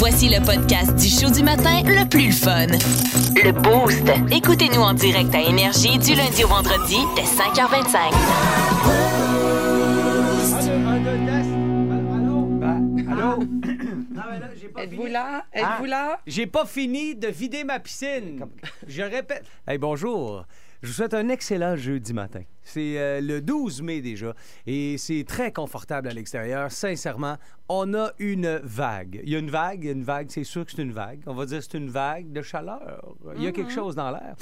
[0.00, 2.68] Voici le podcast du show du matin le plus fun.
[3.36, 4.08] Le Boost.
[4.34, 8.10] Écoutez-nous en direct à Énergie du lundi au vendredi dès 5h25.
[13.10, 13.44] Allô?
[14.78, 15.44] Êtes-vous là?
[15.52, 16.18] Êtes-vous là?
[16.26, 18.46] J'ai pas fini de vider ma piscine.
[18.86, 19.44] Je répète.
[19.68, 20.46] Hey, bonjour.
[20.82, 22.40] Je vous souhaite un excellent jeudi matin.
[22.62, 24.34] C'est euh, le 12 mai déjà
[24.66, 26.72] et c'est très confortable à l'extérieur.
[26.72, 27.36] Sincèrement,
[27.68, 29.20] on a une vague.
[29.22, 31.20] Il y a une vague, une vague, c'est sûr que c'est une vague.
[31.26, 33.14] On va dire que c'est une vague de chaleur.
[33.36, 34.36] Il y a quelque chose dans l'air.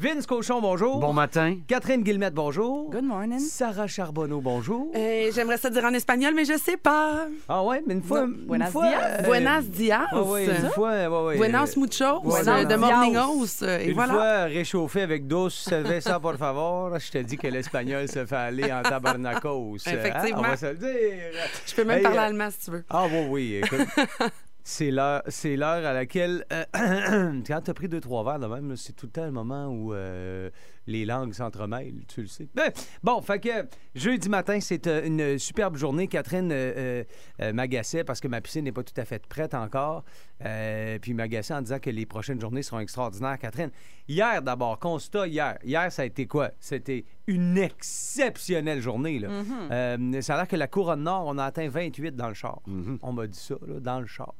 [0.00, 1.00] Vince Cochon, bonjour.
[1.00, 1.56] Bon matin.
[1.66, 2.88] Catherine Guillemette, bonjour.
[2.88, 3.40] Good morning.
[3.40, 4.92] Sarah Charbonneau, bonjour.
[4.94, 7.26] Euh, J'aimerais ça dire en espagnol, mais je sais pas.
[7.48, 8.20] Ah ouais, mais une fois...
[8.22, 9.00] Une Buenas fois, dias.
[9.18, 10.06] euh, Buenas dias.
[10.12, 12.22] Ah ouais, une fois, ouais, ouais, Buenas euh, muchos.
[12.24, 13.62] Euh, de morningos.
[13.64, 14.12] euh, Et Une voilà.
[14.12, 18.72] fois réchauffé avec dos cerveza, por favor, je te dis que l'espagnol se fait aller
[18.72, 19.78] en tabarnacos.
[19.84, 20.38] hein, Effectivement.
[20.38, 21.32] On va se le dire.
[21.66, 22.84] Je peux même Hey, parler euh, allemand si tu veux.
[22.88, 23.88] Ah oui, oui, écoute.
[24.70, 28.76] C'est l'heure, c'est l'heure à laquelle, quand tu as pris deux, trois verres de même,
[28.76, 30.50] c'est tout le temps le moment où euh,
[30.88, 32.48] les langues s'entremêlent, tu le sais.
[32.54, 32.72] Ben,
[33.02, 36.08] bon, fait que jeudi matin, c'est euh, une superbe journée.
[36.08, 37.04] Catherine euh,
[37.40, 40.02] euh, m'agaçait parce que ma piscine n'est pas tout à fait prête encore.
[40.44, 43.38] Euh, puis m'agaçait en disant que les prochaines journées seront extraordinaires.
[43.38, 43.70] Catherine,
[44.08, 45.58] hier d'abord, constat hier.
[45.62, 46.52] Hier, ça a été quoi?
[46.58, 49.18] C'était une exceptionnelle journée.
[49.18, 49.28] Là.
[49.70, 52.60] Euh, ça a l'air que la couronne nord, on a atteint 28 dans le char.
[53.02, 54.34] On m'a dit ça, là, dans le char.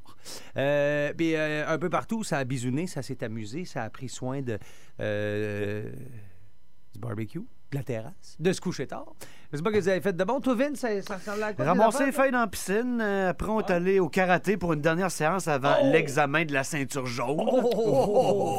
[0.55, 4.59] Puis un peu partout, ça a bisouné, ça s'est amusé, ça a pris soin de,
[6.99, 7.39] du barbecue,
[7.71, 9.07] de la terrasse, de se coucher tard.
[9.53, 10.41] Je sais pas que vous avez fait de bon.
[10.41, 11.65] Toi, Vince, ça, ça ressemble à quoi?
[11.65, 12.99] Ramasser les feuilles dans la pisine.
[13.01, 16.65] euh, après, on est allé au karaté pour une dernière séance avant l'examen de la
[16.65, 17.37] ceinture jaune.
[17.39, 18.05] Oh, oh, oh,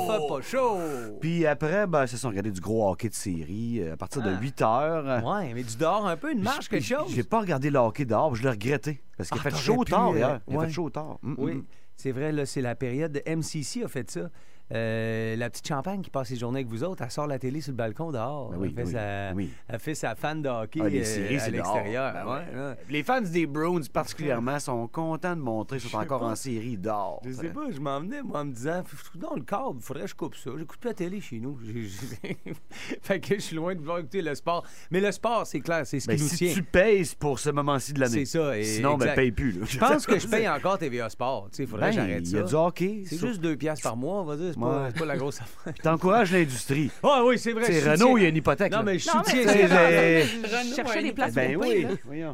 [0.08, 0.78] oh, oh, pas chaud.
[1.20, 4.22] Puis après, ben, c'est ça, on regardait du gros hockey de série euh, à partir
[4.22, 5.26] de 8 heures.
[5.26, 7.12] Ouais, mais du dehors un peu, une marche, quelque chose.
[7.14, 9.04] J'ai pas regardé le hockey dehors, je l'ai regretté.
[9.18, 10.38] Parce qu'il Ah, a fait t'aurais chaud pu, tard euh.
[10.48, 10.66] Il ouais.
[10.68, 11.18] fait chaud tard.
[11.22, 11.64] Mm, Oui, mm.
[11.98, 14.30] c'est vrai, là, c'est la période de MCC a fait ça.
[14.72, 17.60] Euh, la petite champagne qui passe ses journées avec vous autres, elle sort la télé
[17.62, 18.50] sur le balcon dehors.
[18.52, 19.50] Ben oui, elle, fait oui, sa, oui.
[19.68, 22.14] elle fait sa fan de hockey Ah, les euh, séries, à l'extérieur.
[22.14, 22.68] Ben Ouais, ouais.
[22.70, 22.76] ouais.
[22.90, 27.22] Les fans des Bruins, particulièrement, sont contents de montrer qu'ils sont encore en série dehors.
[27.26, 28.84] Je sais pas, je m'en venais, moi, en me disant,
[29.16, 30.52] dans le câble, il faudrait que je coupe ça.
[30.58, 31.58] J'écoute plus la télé chez nous.
[33.02, 34.64] Fait que je suis loin de vouloir écouter le sport.
[34.92, 36.54] Mais le sport, c'est clair, c'est ce qui Ben, nous si tient.
[36.54, 38.26] tu payes pour ce moment-ci de l'année.
[38.26, 38.58] C'est ça.
[38.58, 39.16] et- Sinon, ben, exact.
[39.16, 39.52] paye plus.
[39.54, 39.66] là.
[39.68, 41.50] Je pense que je paye encore TVA Sport.
[41.58, 42.48] Il faudrait Ben, que j'arrête Il y a ça.
[42.48, 43.04] du hockey.
[43.06, 44.54] C'est sur- juste deux piastres par mois, on va dire.
[44.60, 44.90] C'est pas, Ouais.
[44.94, 45.74] c'est pas la grosse affaire.
[45.82, 46.92] T'encourages l'industrie.
[47.04, 47.64] Ah oui, c'est vrai.
[47.66, 48.72] C'est Renault, il y a une hypothèque.
[48.72, 49.44] Non, mais je soutiens.
[49.44, 51.86] Je cherchais des places Ben pour oui.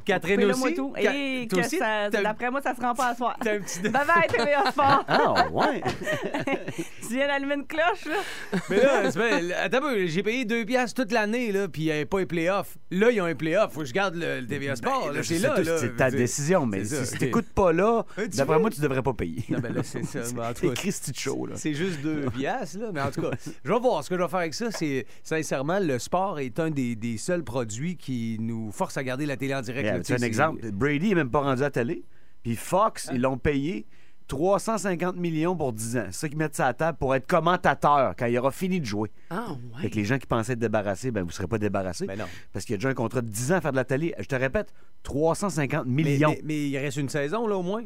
[0.05, 0.75] Catherine aussi.
[0.97, 3.37] Et que d'après moi, ça se rend pas à soir.
[3.43, 3.79] t'as un petit...
[3.79, 5.05] Bye bye, TVA Sport.
[5.07, 5.81] Ah, ouais.
[7.07, 8.59] tu viens d'allumer une cloche, là?
[8.69, 12.19] Mais là, attends j'ai payé deux piastres toute l'année, là, puis il n'y avait pas
[12.19, 12.77] les playoffs.
[12.91, 13.73] Là, ils ont un playoff.
[13.73, 15.11] Faut que je garde le, le TVA Sport.
[15.13, 15.55] Ben, je c'est là.
[15.77, 17.19] C'est ta décision, mais si ok.
[17.19, 19.43] t'écoutes pas là, tu d'après moi, tu devrais pas payer.
[19.49, 20.19] Non, ben là, c'est ça.
[20.55, 21.55] C'est Christy de show, là.
[21.55, 22.91] C'est juste deux piastres, là.
[22.93, 23.31] Mais en tout cas,
[23.63, 24.03] je vais voir.
[24.03, 27.17] Ce que je vais faire avec ça, c'est sincèrement, le sport est un des, des
[27.17, 29.87] seuls produits qui nous force à garder la télé en direct.
[29.87, 30.71] là, C'est un exemple.
[30.71, 32.03] Brady n'est même pas rendu à la télé.
[32.43, 33.85] Puis Fox, ils l'ont payé
[34.27, 36.03] 350 millions pour 10 ans.
[36.07, 38.79] C'est ça qu'ils mettent ça à la table pour être commentateur quand il aura fini
[38.79, 39.11] de jouer.
[39.29, 39.45] Ah,
[39.77, 39.89] Fait ouais.
[39.91, 42.07] que les gens qui pensaient être débarrassés, ben vous ne serez pas débarrassés.
[42.07, 42.25] Ben non.
[42.51, 44.15] Parce qu'il y a déjà un contrat de 10 ans à faire de la télé.
[44.17, 46.29] Je te répète, 350 Mais, millions.
[46.31, 47.83] mais- mais il reste une saison, là, au moins.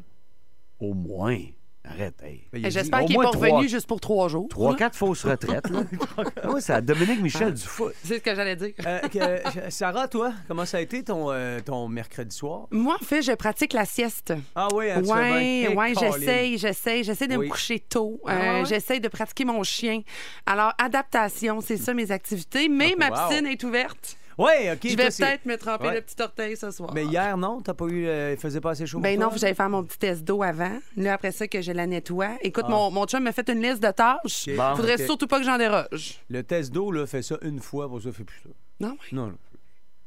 [0.79, 1.37] Au moins.
[1.85, 2.41] Arrête, hey.
[2.69, 4.47] J'espère qu'il n'est pas revenu juste pour trois jours.
[4.49, 5.83] Trois, quatre fausses retraites, là.
[6.43, 7.93] Ah ouais, c'est à Dominique Michel du foot.
[8.03, 8.73] C'est ce que j'allais dire.
[8.85, 12.67] Euh, que- Sarah, toi, comment ça a été ton, euh, ton mercredi soir?
[12.71, 14.33] Moi, en fait, je pratique la sieste.
[14.55, 15.93] Ah oui, hein, Hey, Colin.
[15.97, 17.45] j'essaye, j'essaye, j'essaie de Oui.
[17.47, 18.19] me coucher tôt.
[18.27, 18.65] Ah, Euh, ouais?
[18.65, 20.01] J'essaye de pratiquer mon chien.
[20.45, 22.67] Alors, adaptation, c'est ça mes activités.
[22.69, 23.29] Mais Oh, ma wow.
[23.29, 24.17] piscine est ouverte.
[24.39, 24.79] Ouais, OK.
[24.89, 25.95] Je vais peut-être me tremper Ouais.
[25.95, 26.91] le petit orteil ce soir.
[26.93, 27.61] Mais hier, non?
[27.61, 28.07] T'as pas eu...
[28.07, 30.79] euh, il faisait pas assez chaud Ben non, j'allais faire mon petit test d'eau avant.
[30.95, 32.37] Là, après ça, que je la nettoie.
[32.41, 32.71] Écoute, Ah.
[32.71, 34.47] mon, mon chum m'a fait une liste de tâches.
[34.47, 34.55] Ok.
[34.55, 34.75] Bon.
[34.77, 36.19] Faudrait surtout pas que j'en déroge.
[36.29, 38.49] Le test d'eau, là, fait ça une fois, pour ça, fait plus ça.
[38.79, 38.97] Non, ouais.
[39.11, 39.37] Non, non.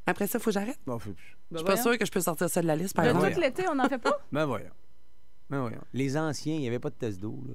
[0.07, 0.79] Après ça, faut que j'arrête.
[0.87, 1.37] Non, fait plus.
[1.53, 3.35] Je suis pas sûre que je peux sortir ça de la liste, par De exemple.
[3.35, 4.19] tout l'été, on n'en fait pas?
[4.33, 4.71] Ben voyons.
[5.51, 5.83] Ben voyons.
[5.93, 7.55] Les anciens, il n'y avait pas de test d'eau, là.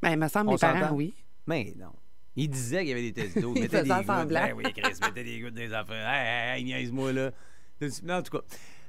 [0.00, 1.14] Ben, il me semble, On mes parents, oui.
[1.46, 1.92] Mais non.
[2.36, 3.52] Il disait qu'il y avait des tests d'eau.
[3.56, 4.06] Il Mettez des gouttes.
[4.06, 6.08] Ben oui, Chris, mettez des gouttes des affaires.
[6.08, 7.30] Hey, hey, niaise-moi, là.
[8.02, 8.44] Non, en tout cas,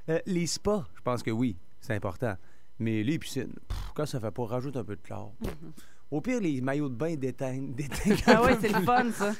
[0.08, 2.34] euh, les spas, je pense que oui, c'est important.
[2.78, 5.32] Mais les piscines, pff, quand ça fait pas, rajoute un peu de chlore.
[6.10, 7.74] Au pire, les maillots de bain déteignent.
[7.74, 9.32] déteignent Ah oui, c'est le fun, ça.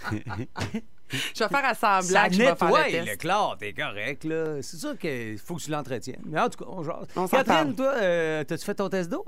[1.08, 3.72] Je vais faire à semblant Ça que je vais faire nettoie le le chlore, t'es
[3.72, 4.60] correct, là.
[4.62, 6.22] C'est sûr qu'il faut que tu l'entretiennes.
[6.24, 7.06] Mais en tout cas, on jase.
[7.30, 9.24] Catherine, toi, euh, t'as-tu fait ton test d'eau?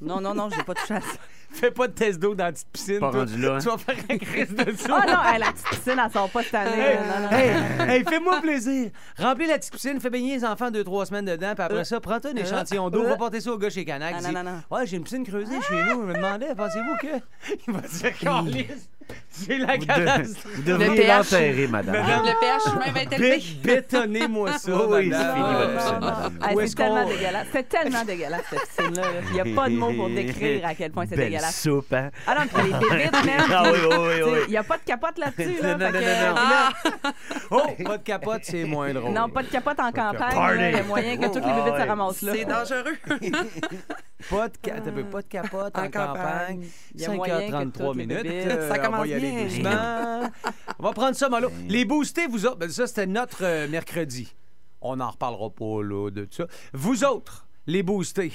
[0.00, 1.18] Non, non, non, j'ai pas touché à ça.
[1.60, 2.98] Fais pas de test d'eau dans la petite piscine.
[3.00, 3.20] Pas toi.
[3.20, 3.58] rendu là, hein.
[3.60, 4.92] Tu vas faire un crise de saut.
[4.92, 6.70] Ah non, hey, la petite piscine, elle sort pas cette année.
[6.72, 7.20] Hey, là.
[7.20, 7.36] Non, non.
[7.36, 8.90] hey, hey, fais-moi plaisir.
[9.18, 12.00] Remplis la petite piscine, fais baigner les enfants deux, trois semaines dedans, puis après ça,
[12.00, 14.14] prends-toi un échantillon d'eau, va porter ça au gars chez Canac.
[14.14, 14.76] Non, dis, non, non, non.
[14.76, 16.02] Ouais, j'ai une piscine creusée chez nous.
[16.02, 17.54] Je me demandais, pensez-vous que.
[17.68, 18.88] Il va dire, Calisse,
[19.30, 20.46] c'est la Vous, catastrophe.
[20.54, 21.96] vous devriez l'enterrer, madame.
[21.96, 23.42] Madame- Le pH humain va être élevé.
[23.62, 24.72] Bé- Bétonnez-moi ça.
[24.74, 25.34] Oh oui, madame.
[25.34, 26.54] c'est fini, votre piscine, madame.
[26.54, 27.46] Où c'est tellement dégueulasse.
[27.52, 29.02] C'est tellement dégueulasse, cette piscine-là.
[29.02, 29.20] là.
[29.28, 31.62] Il n'y a pas de mots pour décrire à quel point c'est Belle dégueulasse.
[31.62, 32.10] soupe, hein?
[32.26, 33.40] Ah non, puis les bébites, même.
[33.52, 34.38] Ah oui, oui, oui, oui.
[34.46, 35.62] Il n'y a pas de capote là-dessus.
[35.62, 37.12] Là, non, non, que, non, non.
[37.50, 39.12] Oh, pas de capote, c'est moins drôle.
[39.12, 40.60] non, pas de capote en campagne.
[40.72, 41.82] Il y a moyen que toutes les Ah bébites ouais.
[41.82, 42.32] se ramassent là.
[42.34, 42.96] C'est dangereux.
[44.30, 45.90] Pas de, ca- pas de capote en, En campagne.
[45.90, 46.66] campagne.
[46.94, 48.26] Il y a moyen que 5h33 toutes les minutes.
[48.26, 49.44] Euh, Ça on commence va y aller bien.
[49.46, 50.30] doucement.
[50.78, 51.50] on va prendre ça mollo.
[51.68, 54.32] Les boostés, vous autres, ben ça, c'était notre euh, mercredi.
[54.80, 56.46] On n'en reparlera pas, là, de tout ça.
[56.72, 58.32] Vous autres, les boostés,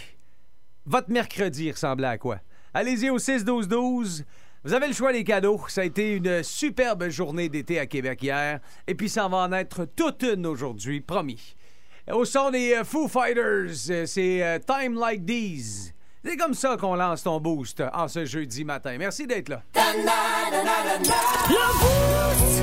[0.86, 2.39] votre mercredi ressemblait à quoi?
[2.79, 4.24] Allez-y au 6-12-12.
[4.63, 5.59] Vous avez le choix des cadeaux.
[5.68, 8.59] Ça a été une superbe journée d'été à Québec hier.
[8.85, 11.56] Et puis, ça va en être toute une aujourd'hui, promis.
[12.12, 15.91] Au son des euh, Foo Fighters, euh, c'est euh, Time Like These.
[16.29, 18.97] C'est comme ça qu'on lance ton boost euh, en ce jeudi matin.
[19.00, 19.62] Merci d'être là.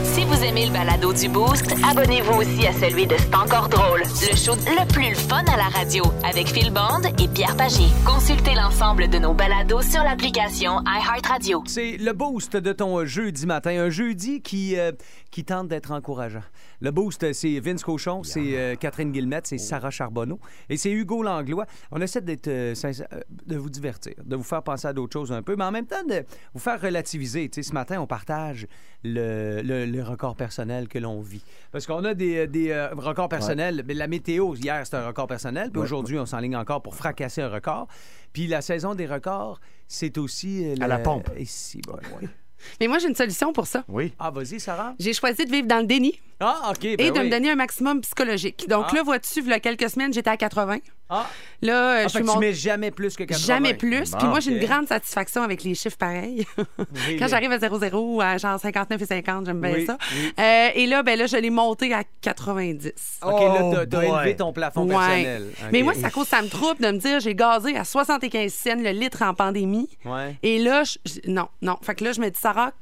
[0.05, 4.00] Si vous aimez le balado du Boost, abonnez-vous aussi à celui de C'est encore drôle.
[4.02, 7.84] Le show le plus fun à la radio avec Phil Bond et Pierre Pagé.
[8.06, 11.62] Consultez l'ensemble de nos balados sur l'application iHeartRadio.
[11.67, 13.70] C'est le boost de ton euh, jeudi matin.
[13.70, 14.93] Un jeudi qui, euh,
[15.31, 16.43] qui tente d'être encourageant.
[16.81, 20.38] Le boost, c'est Vince Cochon, c'est euh, Catherine Guillemette, c'est Sarah Charbonneau
[20.69, 21.67] et c'est Hugo Langlois.
[21.90, 23.20] On essaie d'être euh, sincère- euh,
[23.54, 25.86] de vous divertir, de vous faire penser à d'autres choses un peu, mais en même
[25.86, 27.48] temps de vous faire relativiser.
[27.48, 28.66] Tu sais, ce matin, on partage
[29.02, 31.42] le, le- le record personnel que l'on vit.
[31.72, 33.82] Parce qu'on a des, des, euh, records personnels.
[33.86, 35.70] Mais la météo, hier, c'était un record personnel.
[35.70, 37.88] Puis aujourd'hui, on s'enligne encore pour fracasser un record.
[38.32, 40.64] Puis la saison des records, c'est aussi...
[40.66, 41.30] euh, À la le- pompe.
[41.38, 42.28] Ici, bon, ouais.
[42.80, 43.84] Mais moi, j'ai une solution pour ça.
[43.88, 44.14] Oui.
[44.18, 44.94] Ah, vas-y, Sarah.
[44.98, 46.81] J'ai choisi de vivre dans le déni Ah, OK.
[46.82, 47.25] ben et de oui.
[47.26, 48.66] me donner un maximum psychologique.
[48.69, 48.94] Donc Ah.
[48.96, 50.78] là, vois-tu, il y a quelques semaines, j'étais à 80.
[51.10, 51.26] Ah,
[51.60, 53.46] Là, euh, ah, je suis que tu mets jamais plus que 80.
[53.46, 54.10] Jamais plus.
[54.10, 56.46] Bon, Puis moi, j'ai une grande satisfaction avec les chiffres pareils.
[56.78, 59.98] Oui, Quand j'arrive à 0-0, à genre 59 et 50, j'aime bien Oui, ça.
[60.12, 60.32] oui.
[60.40, 62.92] Euh, et là, ben là, je l'ai monté à 90.
[63.22, 64.08] OK, là, Oh, t'as- t'as boy.
[64.08, 64.94] élevé ton plafond Ouais.
[64.96, 65.50] personnel.
[65.72, 68.52] Mais moi, c'est à cause ça me trouble de me dire j'ai gazé à 75
[68.52, 69.88] cents le litre en pandémie.
[70.04, 70.36] Ouais.
[70.42, 71.76] Et là, je- je- non, non.
[71.82, 72.72] Fait que là, je me dis, Sarah,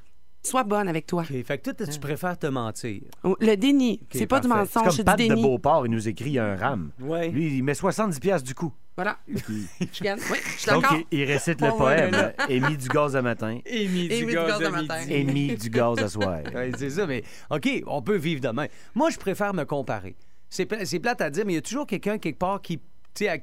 [0.42, 1.22] sois bonne avec toi.
[1.22, 3.00] OK, fait que toi, tu préfères te mentir?
[3.40, 4.68] Le déni, c'est pas du parfait.
[4.72, 5.42] C'est mensonge, comme c'est du Pat de déni.
[5.42, 6.90] Beauport, il nous écrit un rame.
[7.00, 7.28] Ouais.
[7.28, 8.72] Lui, il met 70 pièces du coup.
[8.96, 9.16] Voilà.
[9.28, 10.18] Je gagne.
[10.30, 10.98] Oui, je suis Donc, d'accord.
[11.10, 14.68] il, il récite le poème Émis du gaz à matin, Émis Et du gaz de
[14.68, 15.00] matin.
[15.08, 16.40] émis du gaz à soir.
[16.54, 18.66] Ouais, c'est ça, mais OK, on peut vivre demain.
[18.94, 20.14] Moi, je préfère me comparer.
[20.50, 22.76] C'est pla- c'est plate à dire, mais il y a toujours quelqu'un quelque part qui,
[22.78, 22.82] tu
[23.14, 23.38] sais, à-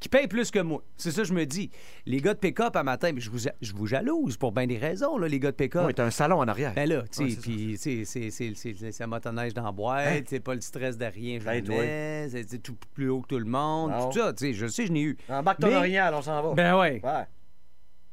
[0.00, 0.82] qui paye plus que moi.
[0.98, 1.70] C'est ça que je me dis.
[2.04, 4.76] Les gars de pick-up à matin, mais je vous, je vous jalouse pour bien des
[4.76, 5.84] raisons, là, les gars de pick-up.
[5.86, 6.74] Oui, t'as un salon en arrière.
[6.74, 7.40] Ben là, tu sais, c'est ça.
[7.42, 7.76] puis
[8.76, 10.22] c'est- sa motoneige dans la boîte, Hein?
[10.26, 13.44] c'est pas le stress de rien jamais, c'est c'est tout plus haut que tout le
[13.46, 14.08] monde, Non.
[14.10, 15.16] tout ça, tu sais, je sais, je n'ai eu.
[15.28, 16.54] Embarque ton Mais- orignal, on s'en va.
[16.54, 17.00] Ben ouais.
[17.02, 17.24] Ouais.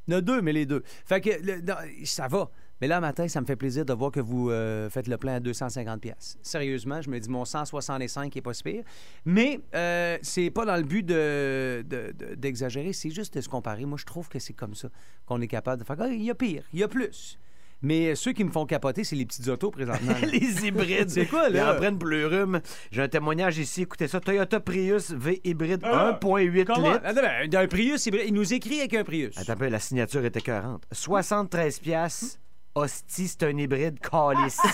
[0.08, 0.82] Il y en a deux, mais les deux.
[1.04, 1.74] Fait que le- non,
[2.04, 2.50] ça va.
[2.82, 5.36] Mais là, matin, ça me fait plaisir de voir que vous euh, faites le plein
[5.36, 6.36] à 250 pièces.
[6.42, 8.82] Sérieusement, je me dis mon 165 est pas si pire.
[9.24, 13.48] Mais euh, c'est pas dans le but de- de- de- d'exagérer, c'est juste de se
[13.48, 13.84] comparer.
[13.84, 14.88] Moi, je trouve que c'est comme ça
[15.26, 15.94] qu'on est capable de faire.
[16.00, 17.38] Ah, il y a pire, il y a plus.
[17.84, 20.14] Mais ceux qui me font capoter, c'est les petites autos présentement.
[20.32, 21.10] Les hybrides.
[21.10, 21.72] C'est quoi, là?
[21.72, 22.60] Ils en prennent pour le rhume.
[22.90, 23.82] J'ai un témoignage ici.
[23.82, 24.18] Écoutez ça.
[24.20, 26.92] Toyota Prius V hybride Ah, 1.8 Comment?
[26.94, 27.02] litres.
[27.14, 29.36] Ben, un Prius, il il nous écrit avec un Prius.
[29.38, 30.84] Attends un peu, la signature était 40.
[30.92, 32.38] 73 piastres.
[32.74, 34.60] Hostie, c'est un hybride calice.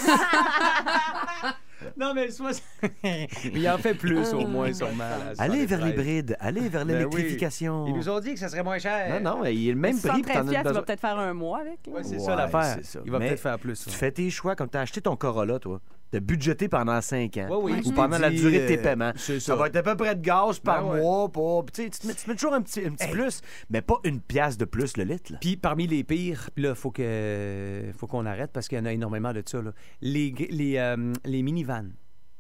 [1.97, 2.61] Non, mais soit...
[3.05, 4.99] il en fait plus, au moins, sûrement.
[4.99, 5.85] là, allez vers 73.
[5.85, 6.37] l'hybride.
[6.41, 6.99] Allez vers Ben oui.
[6.99, 7.87] l'électrification.
[7.87, 9.21] Ils nous ont dit que ça serait moins cher.
[9.21, 10.23] Non, non, mais il est le même prix.
[10.23, 11.79] puis 73 t'en as piastres, tu vas peut-être faire un mois avec.
[11.87, 12.79] Ouais, c'est Ouais, ça l'affaire.
[13.05, 13.81] Il va Mais peut-être faire plus.
[13.85, 13.95] Tu ouais.
[13.95, 15.81] fais tes choix comme tu as acheté ton Corolla, toi.
[16.11, 17.49] T'as budgété pendant 5 ans.
[17.49, 19.13] Ouais, oui, ou pendant la durée de tes euh, paiements.
[19.17, 19.57] Ça ça.
[19.57, 21.01] va être à peu près de gaz par Ben ouais.
[21.01, 21.29] mois.
[21.29, 21.67] Pour...
[21.67, 23.83] Tu, sais, tu, te mets, tu te mets toujours un petit, un petit plus, mais
[23.83, 25.35] pas une pièce de plus le litre.
[25.41, 28.93] Puis parmi les pires, là, faut que faut qu'on arrête parce qu'il y en a
[28.93, 29.61] énormément de ça.
[29.61, 29.73] Là.
[30.01, 31.89] Les, les, euh, les minivans.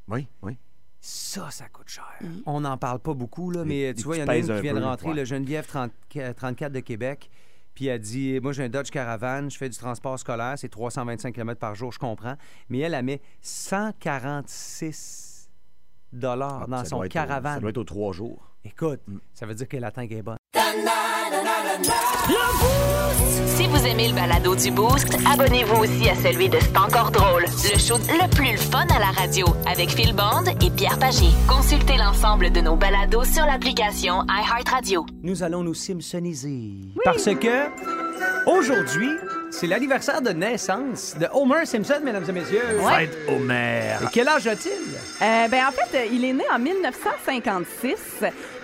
[0.08, 0.56] Oui, oui.
[1.00, 2.18] Ça, ça coûte cher.
[2.46, 4.44] On n'en parle pas beaucoup, là, mais Les tu vois, il y en a une
[4.46, 5.14] qui un vient de rentrer, ouais.
[5.14, 5.92] le Geneviève 30
[6.36, 7.30] 34 de Québec.
[7.78, 11.32] Puis elle dit Moi, j'ai un Dodge Caravan, je fais du transport scolaire, c'est 325
[11.32, 12.34] km par jour, je comprends.
[12.68, 15.48] Mais elle, elle met 146
[16.12, 17.54] dollars Ah, dans son doit être au- Caravan.
[17.54, 18.50] ça doit être aux trois jours.
[18.64, 18.98] Écoute,
[19.32, 20.37] ça veut dire que la tank est bonne.
[23.46, 27.44] Si vous aimez le balado du Boost, abonnez-vous aussi à celui de C'est encore drôle.
[27.44, 31.26] Le show le plus fun à la radio avec Phil Bond et Pierre Pagé.
[31.48, 35.04] Consultez l'ensemble de nos balados sur l'application iHeartRadio.
[35.22, 36.76] Nous allons nous Simpsoniser.
[37.04, 37.68] Parce que
[38.46, 39.10] Aujourd'hui,
[39.50, 42.62] c'est l'anniversaire de naissance de Homer Simpson, mesdames et messieurs.
[42.88, 43.96] Fête Homer.
[44.02, 44.72] Et quel âge a-t-il?
[44.72, 47.94] Euh, ben, en fait, il est né en 1956,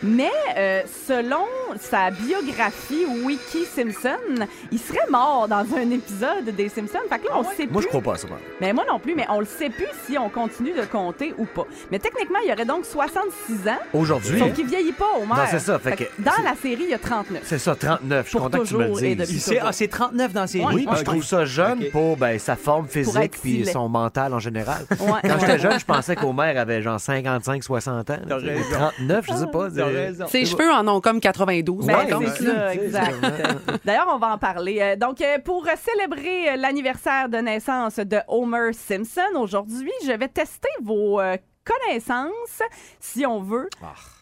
[0.04, 1.44] mais euh, selon
[1.80, 6.98] sa biographie Wiki Simpson, il serait mort dans un épisode des Simpsons.
[7.08, 7.88] Fait que là, on le sait Moi, je plus.
[7.88, 8.28] crois pas à ça.
[8.28, 8.38] moi.
[8.60, 11.46] Mais moi non plus, mais on le sait plus si on continue de compter ou
[11.46, 11.66] pas.
[11.90, 13.78] Mais techniquement, il aurait donc 66 ans.
[13.92, 15.28] Aujourd'hui, Sauf qu'il vieillit pas, Homer.
[15.28, 17.42] Non, c'est ça, fait que- dans la série, il y a 39.
[17.44, 18.24] c'est ça, 39.
[18.26, 19.42] Je suis content que tu me toujours le dises.
[19.44, 22.56] C'est, ah, c'est 39 dans ses Oui, puis je trouve ça jeune pour ben, sa
[22.56, 24.84] forme physique puis son mental en général.
[24.90, 25.40] Ouais, Quand ouais.
[25.40, 28.04] j'étais jeune, je pensais qu'Homer avait genre 55-60 ans.
[28.28, 28.62] T'as raison.
[28.70, 29.68] 39, je sais pas.
[29.94, 30.26] Raison.
[30.28, 31.86] Ses cheveux en ont comme 92.
[31.86, 31.96] Ben,
[32.36, 33.14] c'est ça, exact.
[33.84, 34.78] D'ailleurs, on va en parler.
[34.80, 40.28] Euh, Donc, euh, pour célébrer euh, l'anniversaire de naissance de Homer Simpson, aujourd'hui, je vais
[40.28, 41.20] tester vos
[41.64, 42.62] connaissances,
[43.00, 43.68] si on veut,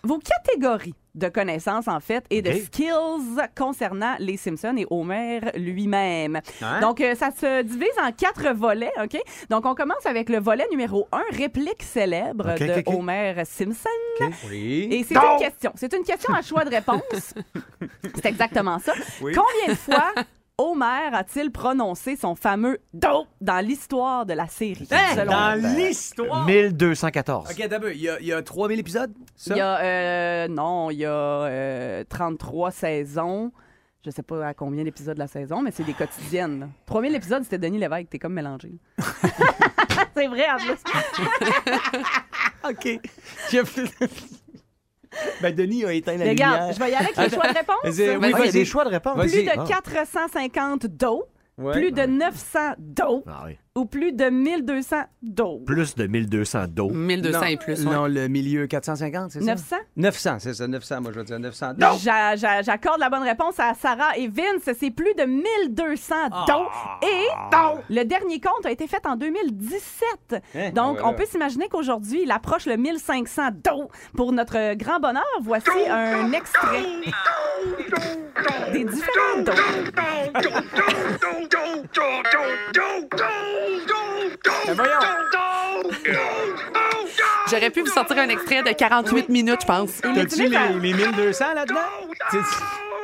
[0.02, 6.40] vos catégories de connaissances, en fait, et de skills concernant les Simpsons et Homer lui-même.
[6.62, 6.80] Hein?
[6.80, 9.20] Donc, euh, ça se divise en quatre volets, OK?
[9.50, 12.82] Donc, on commence avec le volet numéro un, réplique célèbre de.
[12.86, 13.88] Homer Simpson.
[14.48, 14.88] Oui.
[14.90, 15.72] Et c'est une question.
[15.76, 17.02] C'est une question à choix de réponse.
[18.14, 18.92] c'est exactement ça.
[19.20, 19.34] Oui.
[19.34, 20.12] Combien de fois
[20.58, 24.86] Homer a-t-il prononcé son fameux do dans l'histoire de la série?
[25.14, 26.46] Selon dans l'histoire.
[26.46, 27.50] 1214.
[27.50, 29.54] OK, d'abord, il y a, il y a 3000 épisodes, ça?
[29.54, 33.50] Il y a, euh, non, il y a euh, 33 saisons.
[34.04, 36.60] Je sais pas à combien d'épisodes la saison, mais c'est des quotidiennes.
[36.60, 36.66] là.
[36.86, 38.10] 3000 épisodes, c'était Denis Lévesque.
[38.10, 38.72] T'es comme mélangé.
[40.14, 40.82] c'est vrai, en plus.
[42.68, 43.00] OK.
[43.50, 43.62] J'ai-
[45.42, 46.52] ben, Denis a éteint la Mais lumière.
[46.52, 47.76] regarde, je vais y aller avec les choix de réponse.
[47.84, 48.52] Vas-y, oui, Ah, il y a vas-y.
[48.52, 49.18] des choix de réponse.
[49.20, 49.64] Plus de Ah.
[49.66, 51.24] 450 do,
[51.58, 51.72] Ouais.
[51.72, 53.58] plus de 900 do, Ah oui.
[53.74, 55.60] Ou plus de 1200 do.
[55.64, 56.90] Plus de 1200 d'eau.
[56.90, 57.86] 1200 non, et plus.
[57.86, 57.94] ouais.
[57.94, 59.46] Non, le milieu 450, c'est ça?
[59.54, 59.76] 900?
[59.96, 61.72] 900, c'est ça, 900, moi je vais dire 900.
[62.02, 64.68] J'a- j'a- J'accorde la bonne réponse à Sarah et Vince.
[64.78, 66.14] C'est plus de 1200
[66.46, 66.66] dons.
[67.02, 67.26] Et
[67.88, 70.42] le dernier compte a été fait en 2017.
[70.54, 70.70] Hein?
[70.74, 71.08] Donc, Voilà.
[71.08, 73.88] on peut s'imaginer qu'aujourd'hui, il approche le 1500 dons.
[74.16, 76.82] Pour notre grand bonheur, voici un extrait
[78.72, 79.44] des différents.
[84.74, 84.92] Voyons.
[87.50, 90.00] J'aurais pu vous sortir un extrait de 48 minutes, je pense.
[90.04, 91.80] Il T'as-tu les, à, les 1200 là-dedans?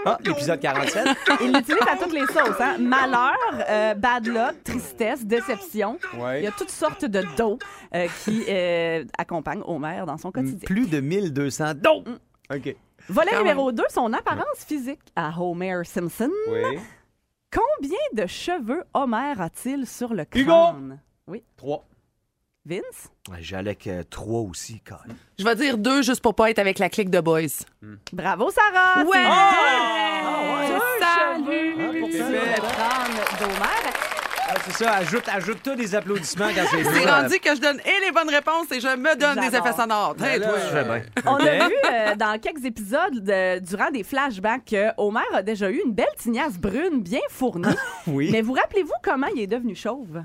[0.07, 1.07] Ah, l'épisode 47.
[1.43, 2.61] il l'utilise à toutes les sauces.
[2.61, 2.77] Hein?
[2.79, 3.37] Malheur,
[3.69, 5.99] euh, bad luck, tristesse, déception.
[6.17, 6.41] Ouais.
[6.41, 7.59] Il y a toutes sortes de dos
[7.95, 10.67] euh, qui euh, accompagnent Homer dans son quotidien.
[10.67, 11.75] Plus de 1200.
[11.75, 12.07] Donc!
[12.51, 12.77] OK.
[13.09, 16.31] Volet Quand numéro 2, son apparence physique à Homer Simpson.
[16.49, 16.79] Oui.
[17.81, 20.51] Combien de cheveux Homer a-t-il sur le Hugo!
[20.53, 20.99] crâne?
[21.27, 21.43] Oui.
[21.57, 21.85] 3.
[22.67, 23.09] Vince?
[23.31, 25.17] Ouais, J'allais avec 3 aussi, quand même.
[25.39, 27.43] Je vais dire deux juste pour pas être avec la clique de boys.
[28.13, 29.05] Bravo, Sarah!
[29.05, 29.25] Ouais!
[29.25, 29.53] Ah,
[30.67, 30.79] deux, ouais.
[30.79, 31.77] deux Salut!
[32.33, 34.08] le crâne d'Homer.
[34.67, 38.05] C'est ça, ajoute, ajoute tous des applaudissements quand c'est C'est rendu que je donne et
[38.07, 40.17] les bonnes réponses et je me donne des effets sonores.
[40.23, 40.59] Hey, Ben toi.
[40.59, 41.03] Je fais bien.
[41.27, 45.71] On a vu euh, dans quelques épisodes, de- durant des flashbacks, que Homer a déjà
[45.71, 47.67] eu une belle tignasse brune bien fournie.
[48.07, 48.31] Oui.
[48.33, 50.23] Mais vous rappelez-vous comment il est devenu chauve?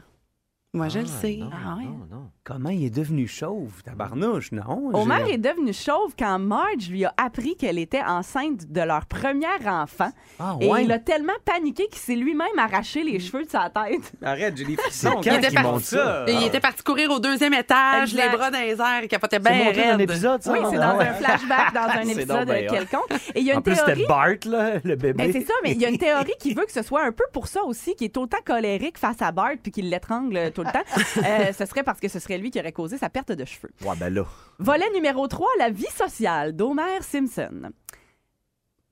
[0.76, 1.38] Moi, je le sais.
[1.40, 1.84] Non, Ah ouais?
[1.84, 2.30] non, non.
[2.44, 4.90] Comment il est devenu chauve, tabarnouche, non?
[4.92, 9.06] Homer j'ai- est devenu chauve quand Marge lui a appris qu'elle était enceinte de leur
[9.06, 10.10] premier enfant.
[10.40, 10.84] Ah, Et ouais?
[10.84, 14.12] il a tellement paniqué qu'il s'est lui-même arraché les cheveux de sa tête.
[14.24, 15.22] Arrête, j'ai des frissons.
[15.22, 16.26] C'est quand monte ça?
[16.28, 18.32] Et il était parti courir au deuxième étage, Exact.
[18.32, 20.52] les bras dans les airs, il capotait C'est bien montré dans un épisode, ça?
[20.54, 21.08] Oui, c'est Ah dans ouais.
[21.08, 23.12] un flashback, dans un C'est épisode quelconque.
[23.36, 23.92] Et il y a En plus, théorie.
[23.96, 25.14] c'était Bart, là, le bébé.
[25.14, 27.12] Ben, c'est ça, mais il y a une théorie qui veut que ce soit un
[27.12, 30.63] peu pour ça aussi, qui est autant colérique face à Bart puis qu'il l'étrangle tout
[30.64, 30.84] le temps.
[31.26, 33.70] Euh, ce serait parce que ce serait lui qui aurait causé sa perte de cheveux.
[33.84, 34.26] Ouais, ben là.
[34.60, 37.72] Volet numéro 3, la vie sociale d'Homer Simpson.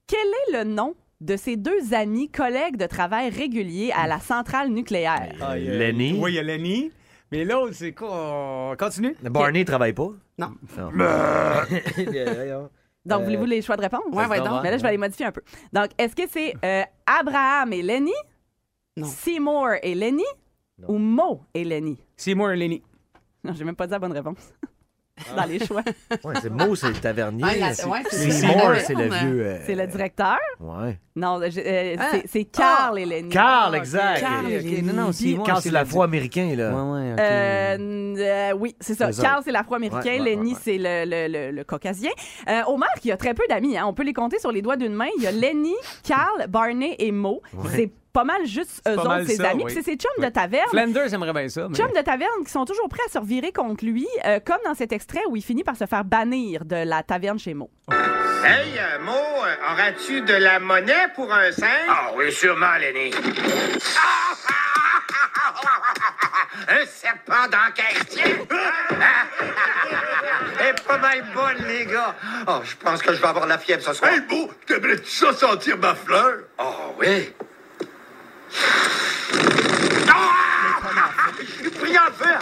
[0.07, 4.69] Quel est le nom de ses deux amis collègues de travail réguliers à la centrale
[4.69, 5.33] nucléaire?
[5.41, 6.19] Ah, il y a- Lenny.
[6.21, 6.91] Oui, il y a Lenny.
[7.31, 8.75] Mais l'autre, c'est quoi?
[8.77, 9.15] Continue?
[9.23, 10.09] Barney, il travaille pas?
[10.37, 10.51] Non.
[13.05, 14.01] Donc, voulez-vous les choix de réponse?
[14.11, 14.61] Ouais, ouais, donc.
[14.61, 15.41] Mais là, je vais les modifier un peu.
[15.73, 18.13] Donc, est-ce que c'est euh, Abraham et Lenny?
[18.97, 19.07] Non.
[19.07, 20.23] Seymour et Lenny?
[20.87, 21.97] Ou Mo et Lenny?
[22.17, 22.81] Seymour et Lenny.
[23.43, 24.37] Non, j'ai même pas dit la bonne réponse.
[25.35, 25.83] Dans les choix.
[26.23, 27.43] Ouais, c'est Mo, c'est le tavernier.
[27.45, 29.45] Ah, la- C'est- ouais, c'est- c'est c'est Seymour, c'est le vieux.
[29.45, 30.37] euh, C'est le directeur?
[30.59, 30.97] Ouais.
[31.15, 32.07] Non, je- euh, Ah.
[32.11, 33.29] c'est- c'est Carl et Lenny.
[33.29, 34.19] Carl, exact.
[34.21, 34.83] Carl Ok.
[34.83, 36.71] Non, non, Seymour, Carl, c'est le- l'afro-américain, là.
[36.73, 37.19] Ouais, ouais, ok.
[37.19, 39.11] Euh, euh, oui, c'est ça.
[39.11, 39.21] C'est.
[39.21, 39.99] Carl, c'est l'afro-américain.
[40.01, 40.61] Ouais, ouais, Lenny, ouais, ouais.
[40.63, 42.11] c'est le, le, le, le caucasien.
[42.49, 44.77] Euh, Homer, qui a très peu d'amis, hein, on peut les compter sur les doigts
[44.77, 45.09] d'une main.
[45.17, 47.41] Il y a Lenny, Carl, Barney et Mo.
[47.69, 49.63] C'est pas mal juste eux pas autres, mal ses ça, amis.
[49.63, 49.73] oui.
[49.73, 50.25] Puis c'est ses chums Oui.
[50.25, 50.69] de taverne.
[50.69, 51.67] Flanders aimerait bien ça.
[51.69, 51.75] Mais...
[51.77, 54.73] Chums de taverne qui sont toujours prêts à se revirer contre lui, euh, comme dans
[54.75, 57.69] cet extrait où il finit par se faire bannir de la taverne chez Mo.
[58.43, 61.67] Hey, euh, Mo, euh, auras-tu de la monnaie pour un 5?
[61.87, 63.11] Ah oui, sûrement, Lenny.
[66.67, 67.71] Un serpent dans
[68.07, 68.25] tiens!
[70.59, 72.15] Elle est pas mal bonne, les gars.
[72.47, 74.11] Oh, je pense que je vais avoir la fièvre ce soir.
[74.11, 76.39] Hey, beau, t'aimerais-tu ça sentir ma fleur?
[76.59, 77.33] Oh, oui.
[80.09, 81.31] Ah!
[81.39, 82.35] Je suis pris en feu!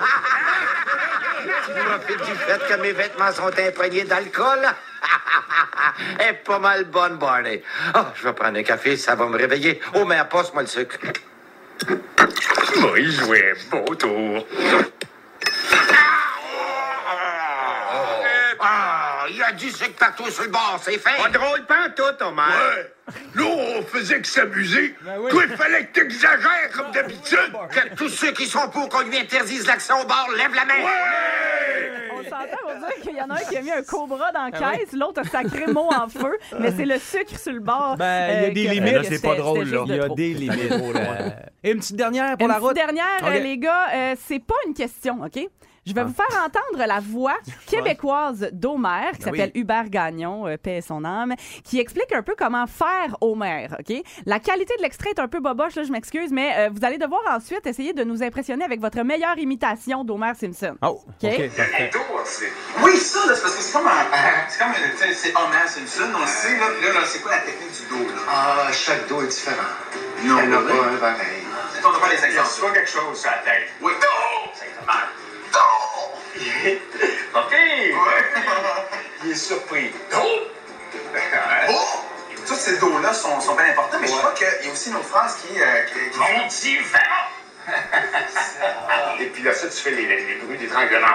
[1.68, 4.60] Je profite du fait que mes vêtements sont imprégnés d'alcool.
[6.20, 7.63] Est pas mal bonne, Barney.
[7.96, 9.80] Oh, je vais prendre un café, ça va me réveiller.
[9.96, 10.98] Oh, mais passe-moi le sucre.
[12.78, 14.46] Moi, il jouait beau tour.
[15.72, 16.19] Ah,
[19.60, 21.22] a du sucre partout sur le bord, c'est fait.
[21.22, 22.42] Pas drôle, pas en tout, Homer.
[22.42, 23.13] Ouais.
[23.36, 23.44] Là,
[23.80, 24.96] on faisait que s'amuser.
[25.30, 27.51] Toi, il fallait que t'exagères comme d'habitude.
[27.72, 30.74] Que tous ceux qui sont pour qu'on lui interdise l'accès au bar lèvent la main.
[32.13, 34.44] On s'entend pour dire qu'il y en a un qui a mis un cobra dans
[34.46, 37.96] la caisse, l'autre a sacré mot en feu, mais c'est le sucre sur le bord.
[37.98, 38.92] Ben, il y a euh, des que- limites.
[38.94, 39.84] que Là, c'est pas drôle, là.
[39.88, 40.72] Il y a des limites.
[40.72, 41.30] Euh,
[41.63, 42.75] Et une petite dernière pour Une la route.
[42.75, 43.28] dernière, Ok.
[43.30, 45.39] euh, les gars, euh, c'est pas une question, OK?
[45.89, 47.34] Je vais vous faire entendre la voix
[47.65, 49.38] québécoise d'Homer, qui Ben oui.
[49.39, 53.67] s'appelle Hubert Gagnon, euh, paix à son âme, qui explique un peu comment faire Homer,
[53.79, 53.96] OK?
[54.27, 57.00] La qualité de l'extrait est un peu boboche, là, je m'excuse, mais euh, vous allez
[57.00, 60.75] devoir ensuite essayer de nous impressionner avec votre meilleure imitation d'Homer Simpson.
[60.84, 61.24] Oh, OK.
[61.24, 61.50] OK?
[61.55, 61.91] parfait.
[62.84, 63.91] Oui, ça, c'est parce que c'est comme un.
[64.48, 64.74] C'est comme
[65.13, 66.65] C'est Homer Simpson, on le sait, là.
[66.81, 68.22] Là, là, c'est quoi la technique du dos, là?
[68.29, 69.63] Ah, chaque dos est différent.
[70.24, 70.67] Non, Il y en a oui.
[70.67, 71.43] pas un pareil.
[71.84, 72.48] On n'a pas les exemples.
[72.48, 73.69] Reçois quelque chose sur la tête.
[73.81, 73.91] Oui.
[73.93, 74.51] Non!
[74.53, 75.08] Ça fait mal.
[77.36, 77.53] OK!
[79.25, 79.91] Il est surpris.
[80.15, 81.86] Oh!
[82.48, 84.96] Tous ces dos-là sont, sont bien importants, mais je crois qu'il y a aussi une
[84.96, 85.60] autre phrase qui.
[85.62, 86.77] euh, qui, qui- Mon petit!
[89.22, 91.08] Et puis là, ça, tu fais les, les, les bruits d'étranglement.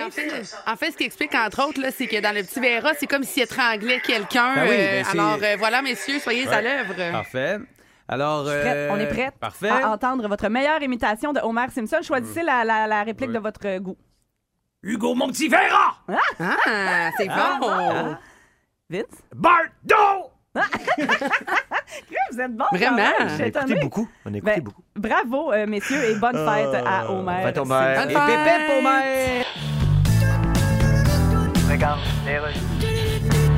[0.00, 0.30] En, fait,
[0.66, 3.06] en fait, ce qui explique, entre autres, là, c'est que dans le petit Vera, c'est
[3.06, 4.54] comme s'il étranglait quelqu'un.
[4.54, 6.94] Ben oui, Euh, ben c'est- alors, euh, voilà, messieurs, soyez à l'œuvre.
[7.12, 7.58] Parfait.
[8.08, 8.62] Alors, Prête?
[8.66, 9.68] euh, On est prête Parfait.
[9.68, 11.98] à entendre votre meilleure imitation de Homer Simpson.
[12.02, 13.34] Choisissez la, la- la réplique Oui.
[13.34, 13.96] de votre goût.
[14.82, 15.96] Hugo, mon petit Vera!
[16.38, 18.16] Ah, c'est bon.
[18.88, 19.04] Vince?
[19.34, 20.30] Bardo!
[22.30, 22.64] Vous êtes bon.
[22.72, 22.96] Vraiment?
[22.96, 23.12] même.
[23.20, 24.08] On a écouté beaucoup.
[24.24, 24.82] On a écouté Ben, beaucoup.
[24.94, 27.42] Bravo, euh, messieurs, et bonne fête à Homer.
[27.42, 27.74] Fête Homer.
[27.96, 28.08] Simpson.
[28.08, 28.44] Et Bonne fête.
[28.44, 29.44] pépé pour Homer!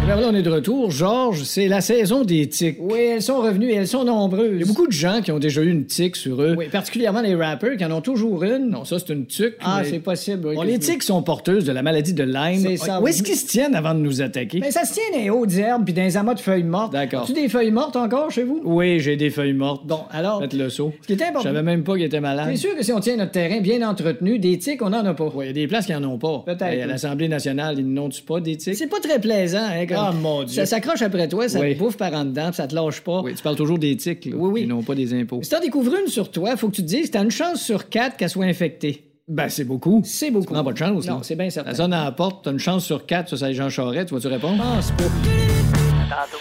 [0.09, 0.91] Ben on est de retour.
[0.91, 2.79] Georges, c'est la saison des tiques.
[2.81, 4.53] Oui, elles sont revenues et elles sont nombreuses.
[4.55, 6.55] Il y a beaucoup de gens qui ont déjà eu une tique sur eux.
[6.57, 8.71] Oui, particulièrement les rappers qui en ont toujours une.
[8.71, 9.53] Non, ça, c'est une tique.
[9.61, 10.55] Ah, c'est possible.
[10.55, 12.59] Bon, les tiques sont porteuses de la maladie de Lyme.
[12.59, 13.03] C'est ça.
[13.03, 14.61] Où est-ce qu'ils se tiennent avant de nous attaquer?
[14.61, 16.95] Mais ça se tient dans les hautes herbes puis dans les amas de feuilles mortes.
[16.95, 17.27] D'accord.
[17.27, 18.63] tu des feuilles mortes encore chez vous?
[18.65, 19.87] Oui, j'ai des feuilles mortes.
[19.87, 20.41] Bon, alors.
[20.41, 20.95] Faites le saut.
[21.03, 21.41] Ce qui est important.
[21.41, 22.49] Je savais même pas qu'il était malade.
[22.53, 25.13] C'est sûr que si on tient notre terrain bien entretenu, des tiques, on en a
[25.13, 25.31] pas.
[25.35, 26.45] Oui, il y a des places qui en ont pas.
[26.47, 26.63] Peut-être.
[26.63, 28.75] à l'Assemblée nationale, ils n'ont-tu pas des tiques?
[28.75, 29.98] C'est pas très plaisant, hein, comme...
[29.99, 30.55] Ah, mon Dieu.
[30.55, 33.21] Ça s'accroche après toi, ça te bouffe par en dedans, puis ça te lâche pas.
[33.23, 34.37] Oui, tu parles toujours des tiques, là.
[34.37, 34.61] Oui, oui.
[34.63, 35.41] Ils n'ont pas des impôts.
[35.43, 37.89] Si t'en découvres une sur toi, faut que tu te dises, t'as une chance sur
[37.89, 39.05] quatre qu'elle soit infectée.
[39.27, 40.01] Ben, c'est beaucoup.
[40.05, 40.47] C'est beaucoup.
[40.47, 41.71] Tu prends pas de chance, Non, c'est bien certain.
[41.71, 44.15] La sonne à la porte, t'as une chance sur quatre, ça, c'est Jean Charest, tu
[44.15, 44.63] vas-tu répondre?
[44.65, 45.05] Ah, c'est pas.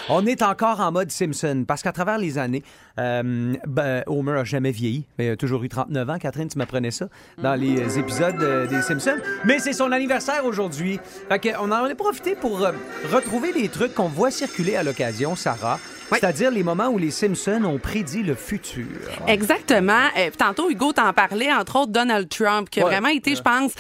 [0.10, 2.64] On est encore en mode Simpson parce qu'à travers les années,
[3.00, 5.06] euh, ben, Homer a jamais vieilli.
[5.20, 6.18] Il a toujours eu 39 ans.
[6.18, 9.18] Catherine, tu m'apprenais ça dans les épisodes euh, des Simpsons.
[9.46, 11.00] Mais c'est son anniversaire aujourd'hui.
[11.30, 12.72] Fait que on en a profité pour euh,
[13.12, 15.80] retrouver les trucs qu'on voit circuler à l'occasion, Sarah.
[16.12, 16.18] Oui.
[16.22, 18.86] C'est-à-dire les moments où les Simpsons ont prédit le futur.
[19.28, 20.06] Exactement.
[20.18, 22.92] Euh, tantôt, Hugo t'en parlait, entre autres Donald Trump, qui a Ouais.
[22.92, 23.74] vraiment été, je pense,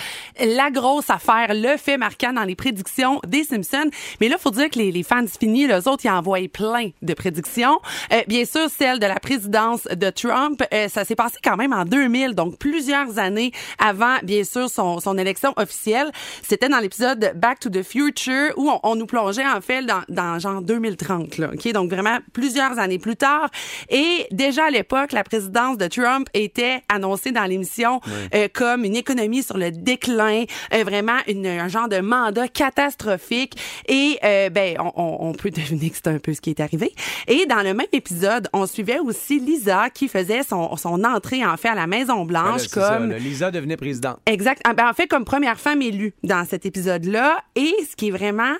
[0.43, 3.89] la grosse affaire, le fait marquant dans les prédictions des Simpsons.
[4.19, 7.13] Mais là, faut dire que les, les fans finis, les autres, ils envoyé plein de
[7.13, 7.79] prédictions.
[8.11, 11.71] Euh, bien sûr, celle de la présidence de Trump, euh, ça s'est passé quand même
[11.73, 16.11] en 2000, donc plusieurs années avant, bien sûr, son, son élection officielle.
[16.43, 20.01] C'était dans l'épisode Back to the Future où on, on nous plongeait en fait dans,
[20.09, 23.49] dans genre 2030, là, ok, donc vraiment plusieurs années plus tard.
[23.89, 28.01] Et déjà à l'époque, la présidence de Trump était annoncée dans l'émission
[28.33, 33.53] euh, comme une économie sur le déclin, euh, vraiment une, un genre de mandat catastrophique.
[33.87, 36.59] Et euh, ben, on, on- on peut deviner que c'est un peu ce qui est
[36.59, 36.93] arrivé.
[37.27, 41.57] Et dans le même épisode, on suivait aussi Lisa qui faisait son, son entrée en
[41.57, 43.17] fait à la Maison Blanche ça, comme là.
[43.17, 44.19] Lisa devenait présidente.
[44.25, 44.61] Exact.
[44.65, 47.37] Ah, ben, en fait, comme première femme élue dans cet épisode-là.
[47.55, 48.53] Et ce qui est vraiment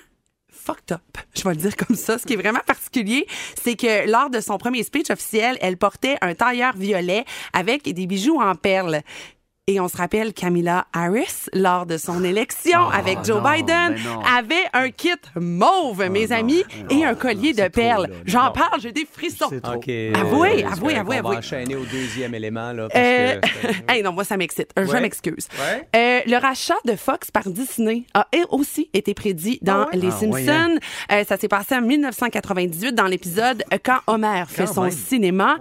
[1.34, 3.26] je vais le dire comme ça, ce qui est vraiment particulier,
[3.62, 8.06] c'est que lors de son premier speech officiel, elle portait un tailleur violet avec des
[8.06, 9.02] bijoux en perles.
[9.70, 13.96] Et on se rappelle Camilla Harris, lors de son élection avec Joe non, Biden,
[14.34, 18.08] avait un kit mauve, mes amis, et un collier de perles.
[18.24, 19.48] J'en parle, j'ai des frissons.
[19.50, 19.74] C'est trop.
[19.74, 19.86] OK.
[19.86, 21.36] Avouez, euh, avouez, correct, avouez, On va avouez.
[21.36, 23.68] enchaîner au deuxième élément, là, parce Euh, que...
[23.92, 24.70] hey, non, moi, ça m'excite.
[24.74, 25.02] Je Ouais.
[25.02, 25.48] m'excuse.
[25.58, 25.86] Ouais.
[25.94, 29.98] Euh, le rachat de Fox par Disney a aussi été prédit dans Ah ouais?
[29.98, 30.78] Les Ah Simpsons.
[31.10, 31.18] ouais?
[31.20, 34.92] Euh, ça s'est passé en 1998 dans l'épisode euh, Quand Homer fait Quand son même.
[34.92, 35.58] cinéma.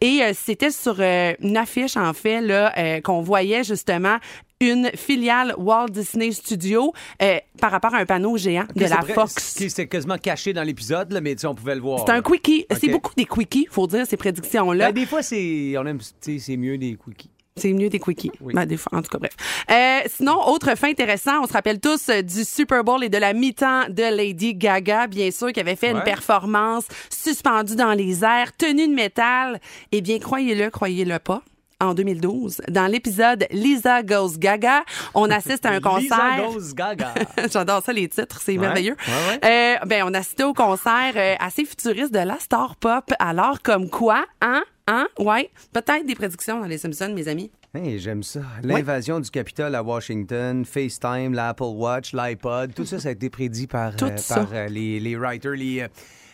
[0.00, 4.18] Et euh, c'était sur euh, une affiche, en fait, là, euh, qu'on voyait justement
[4.60, 9.14] une filiale Walt Disney Studio euh, par rapport à un panneau géant de la vrai,
[9.14, 9.34] Fox.
[9.38, 12.00] c'est- quasiment caché dans l'épisode, mais tu sais, on pouvait le voir.
[12.04, 12.66] C'est un quickie.
[12.80, 14.86] C'est beaucoup des quickies, faut dire, ces prédictions-là.
[14.86, 17.30] Ben, des fois, c'est on aime, tu sais, c'est mieux des quickies.
[17.56, 18.30] C'est mieux des quickies.
[18.40, 18.54] Oui.
[18.54, 19.32] Ben, des fois, en tout cas, bref.
[19.70, 23.18] Euh, sinon, autre fait intéressant, on se rappelle tous euh, du Super Bowl et de
[23.18, 28.22] la mi-temps de Lady Gaga, bien sûr, qui avait fait une performance suspendue dans les
[28.24, 29.60] airs, tenue de métal.
[29.90, 31.42] Eh bien, croyez-le, croyez-le pas.
[31.80, 34.82] En 2012, dans l'épisode Lisa Goes Gaga,
[35.14, 36.18] on assiste à un concert.
[36.36, 37.14] Lisa Goes Gaga.
[37.52, 38.96] J'adore ça, les titres, c'est Ouais, merveilleux.
[39.06, 43.04] ouais, Euh, ben, on a assisté au concert euh, assez futuriste de la star pop.
[43.20, 47.52] Alors, comme quoi, hein, hein, ouais, peut-être des prédictions dans les Simpsons, mes amis.
[47.72, 48.40] Hey, j'aime ça.
[48.64, 53.68] L'invasion du Capitole à Washington, FaceTime, l'Apple Watch, l'iPod, tout ça, ça a été prédit
[53.68, 55.88] par, euh, par euh, les, les writers, les, euh,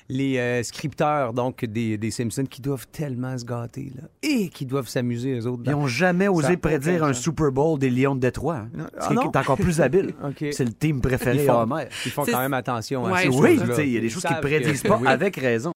[0.09, 4.67] les euh, scripteurs donc des, des Simpsons qui doivent tellement se gâter là, et qui
[4.67, 5.63] doivent s'amuser eux autres.
[5.65, 7.13] Ils n'ont jamais osé prédire un.
[7.15, 8.57] Super Bowl des Lions de Détroit.
[8.57, 8.69] hein.
[8.77, 8.85] Non.
[8.99, 9.23] Ah qui non?
[9.31, 10.15] est encore plus habile.
[10.25, 10.45] OK.
[10.53, 11.85] C'est le team préféré Ils font, à Homer.
[12.05, 14.37] ils font quand même attention à Ouais, ces Oui, il y a des choses qu'ils
[14.41, 15.09] prédisent que- pas oui.
[15.09, 15.73] avec raison.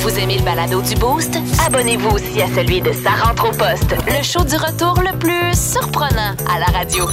[0.00, 1.36] Vous aimez le balado du Boost?
[1.66, 5.52] Abonnez-vous aussi à celui de Sa rentre au poste, le show du retour le plus
[5.58, 7.04] surprenant à la radio.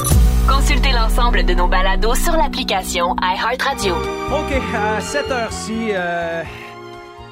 [0.48, 3.96] Consultez l'ensemble de nos balados sur l'application iHeartRadio.
[3.96, 6.44] OK, à cette heure-ci, euh,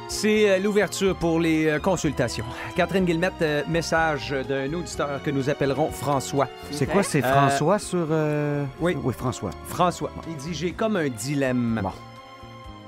[0.07, 2.45] c'est euh, l'ouverture pour les euh, consultations.
[2.75, 6.47] Catherine Guillemette, euh, message d'un auditeur que nous appellerons François.
[6.71, 8.07] C'est quoi, c'est Euh, François sur...
[8.11, 8.95] euh, oui.
[9.03, 9.51] Oui, François.
[9.65, 11.81] François, il dit J'ai comme un dilemme.
[11.83, 11.91] Bon.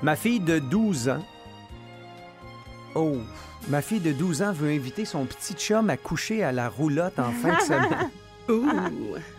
[0.01, 1.23] Ma fille de 12 ans.
[2.95, 3.17] Oh,
[3.69, 7.19] ma fille de 12 ans veut inviter son petit chum à coucher à la roulotte
[7.19, 8.09] en fin de semaine.
[8.49, 9.17] Ouh.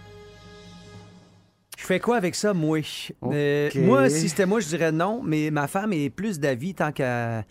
[1.84, 2.78] Je fais quoi avec ça, moi?
[3.24, 6.92] Euh, moi, si c'était moi, je dirais non, mais ma femme est plus d'avis tant
[6.92, 7.44] qu'à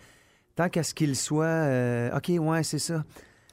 [0.56, 1.44] tant qu'à ce qu'il soit.
[1.44, 3.04] euh, OK, ouais, c'est ça.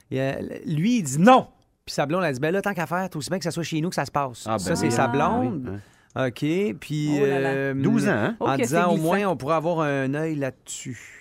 [0.10, 0.34] Et, euh,
[0.66, 1.50] lui, il dit non.
[1.86, 3.52] Puis sa blonde, elle dit ben là, tant qu'à faire, tout aussi bien que ça
[3.52, 4.46] soit chez nous que ça se passe.
[4.48, 5.80] Ah, ben ça, c'est sa Ah, blonde.
[6.16, 6.80] oui, OK.
[6.80, 7.20] Puis.
[7.22, 7.50] Oh là là.
[7.50, 8.36] euh, 12 ans, hein?
[8.40, 11.21] En disant au moins, on pourrait avoir un œil là-dessus.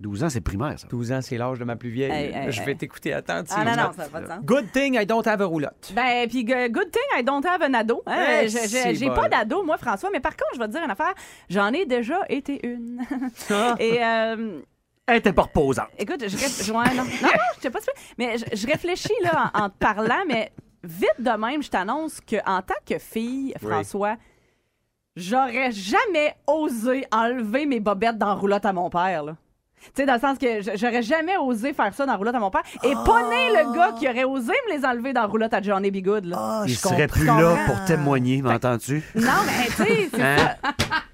[0.00, 0.86] 12 ans, c'est primaire, ça.
[0.88, 2.12] 12 ans, c'est l'âge de ma plus vieille.
[2.12, 2.66] Hey, hey, je hey.
[2.66, 3.64] vais t'écouter attentivement.
[3.66, 4.38] Ah non, non, ça n'a pas de sens.
[4.44, 5.92] Good thing I don't have a roulotte.
[5.92, 8.02] Ben, puis g- good thing I don't have an ado.
[8.06, 8.42] hein.
[8.44, 8.48] Eh,
[8.94, 9.14] J'ai- bon.
[9.14, 11.14] pas d'ado, moi, François, mais par contre, je vais te dire une affaire.
[11.48, 13.02] J'en ai déjà été une.
[13.50, 13.74] Ah.
[13.80, 14.60] Et, euh,
[15.06, 15.88] Elle était pas reposante.
[15.98, 19.50] écoute, je, ré- ouais, non, non, je sais pas si mais je, je réfléchis là,
[19.52, 20.52] en, en te parlant, mais
[20.84, 23.68] vite de même, je t'annonce qu'en tant que fille, Oui.
[23.68, 24.14] François,
[25.16, 29.36] j'aurais jamais osé enlever mes bobettes dans la roulotte à mon père, là.
[29.94, 32.38] Tu sais, dans le sens que j- j'aurais jamais osé faire ça dans roulotte à
[32.40, 32.62] mon père.
[32.84, 35.90] Et pas né le gars qui aurait osé me les enlever dans roulotte à Johnny
[35.90, 36.02] B.
[36.02, 36.36] Good, là.
[36.38, 37.20] Ah, Il je serait comprends.
[37.20, 39.02] plus là pour témoigner, m'entends-tu?
[39.14, 40.36] Non, mais tu sais, c'est Hein?
[40.62, 40.70] ça.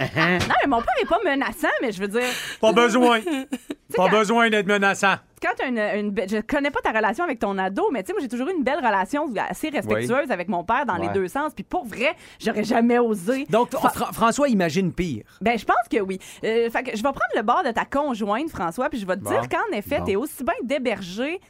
[0.16, 2.22] Non, mais mon père est pas menaçant, mais je veux dire,
[2.60, 3.20] Pas besoin.
[3.96, 5.16] Pas quand- besoin d'être menaçant.
[5.42, 8.02] quand tu as une, une be- Je connais pas ta relation avec ton ado, mais
[8.04, 10.94] tu sais, moi, j'ai toujours eu une belle relation assez respectueuse avec mon père dans
[10.94, 11.52] les deux sens.
[11.54, 13.46] Puis pour vrai, j'aurais jamais osé.
[13.50, 15.24] Donc, Fra- François imagine pire.
[15.40, 16.20] Ben, je pense que oui.
[16.44, 19.16] Euh, fait que je vais prendre le bord de ta conjointe, François, puis je vais
[19.16, 19.30] te Bon.
[19.30, 20.04] dire qu'en effet, Bon.
[20.04, 21.40] t'es aussi bien d'héberger,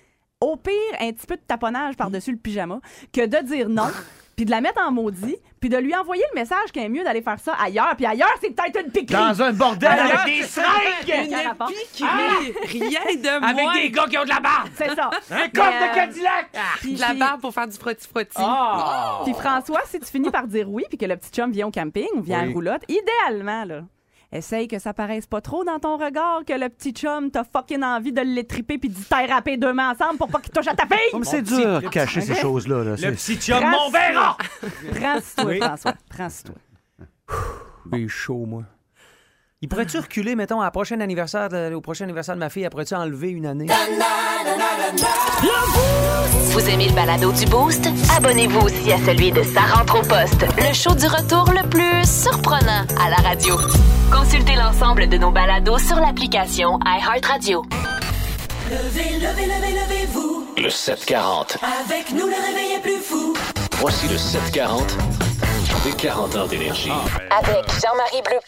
[0.41, 2.81] au pire, un petit peu de taponnage par-dessus le pyjama,
[3.13, 3.89] que de dire non,
[4.41, 7.05] puis de la mettre en maudit, puis de lui envoyer le message qu'il est mieux
[7.05, 9.23] d'aller faire ça ailleurs, puis ailleurs, c'est peut-être une piquerie.
[9.23, 11.35] Dans un bordel avec des c'est- seringues!
[11.47, 11.69] Rapport?
[11.69, 13.75] Piquerie, rien de Avec moins.
[13.75, 14.69] des gars qui ont de la barbe.
[14.77, 15.11] C'est ça.
[15.31, 16.49] Un coffre euh, de Cadillac!
[16.81, 18.31] puis- De la barbe pour faire du frotti-frotti.
[18.37, 19.21] Ah!
[19.25, 21.71] Puis François, si tu finis par dire oui, puis que le petit chum vient au
[21.71, 23.83] camping ou vient à la roulotte, idéalement, là,
[24.33, 27.83] essaye que ça paraisse pas trop dans ton regard que le petit chum t'a fucking
[27.83, 30.87] envie de l'étriper puis d'y taper deux mains ensemble pour pas qu'il touche à ta
[30.87, 30.99] fille.
[31.13, 32.85] Oh, mais c'est dur le de cacher petit- ces choses-là.
[32.85, 32.91] Là.
[32.97, 34.37] Le petit chum, mon verra!
[34.95, 35.59] Prends-toi, Oui.
[35.61, 35.95] François.
[36.09, 36.55] Prends-toi.
[37.93, 38.63] Il est chaud, moi.
[39.63, 42.67] Il pourrait-tu reculer, mettons, à la prochaine anniversaire de- au prochain anniversaire de ma fille,
[42.71, 43.67] pourrait-tu enlever une année?
[46.53, 47.87] Vous aimez le balado du Boost?
[48.17, 52.09] Abonnez-vous aussi à celui de Sa rentre au poste, le show du retour le plus
[52.11, 53.59] surprenant à la radio.
[54.11, 57.63] Consultez l'ensemble de nos balados sur l'application iHeartRadio.
[58.71, 60.47] Levez, levez, levez, levez-vous.
[60.57, 61.59] Le 740.
[61.85, 63.35] Avec nous, le réveil est plus fou.
[63.73, 64.97] Voici le 740
[65.85, 66.91] des 40 ans d'énergie.
[67.31, 68.39] Avec Jean-Marie Bleu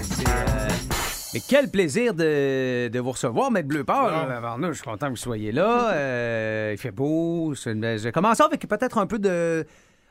[0.00, 0.72] Pâle,
[1.34, 4.12] Mais quel plaisir de, de vous recevoir, Maître Bleu Pâle.
[4.12, 4.36] Ah.
[4.38, 5.92] Alors, nous, je suis content que vous soyez là.
[5.92, 7.54] Euh, il fait beau.
[7.54, 9.64] Je commence avec peut-être un peu de.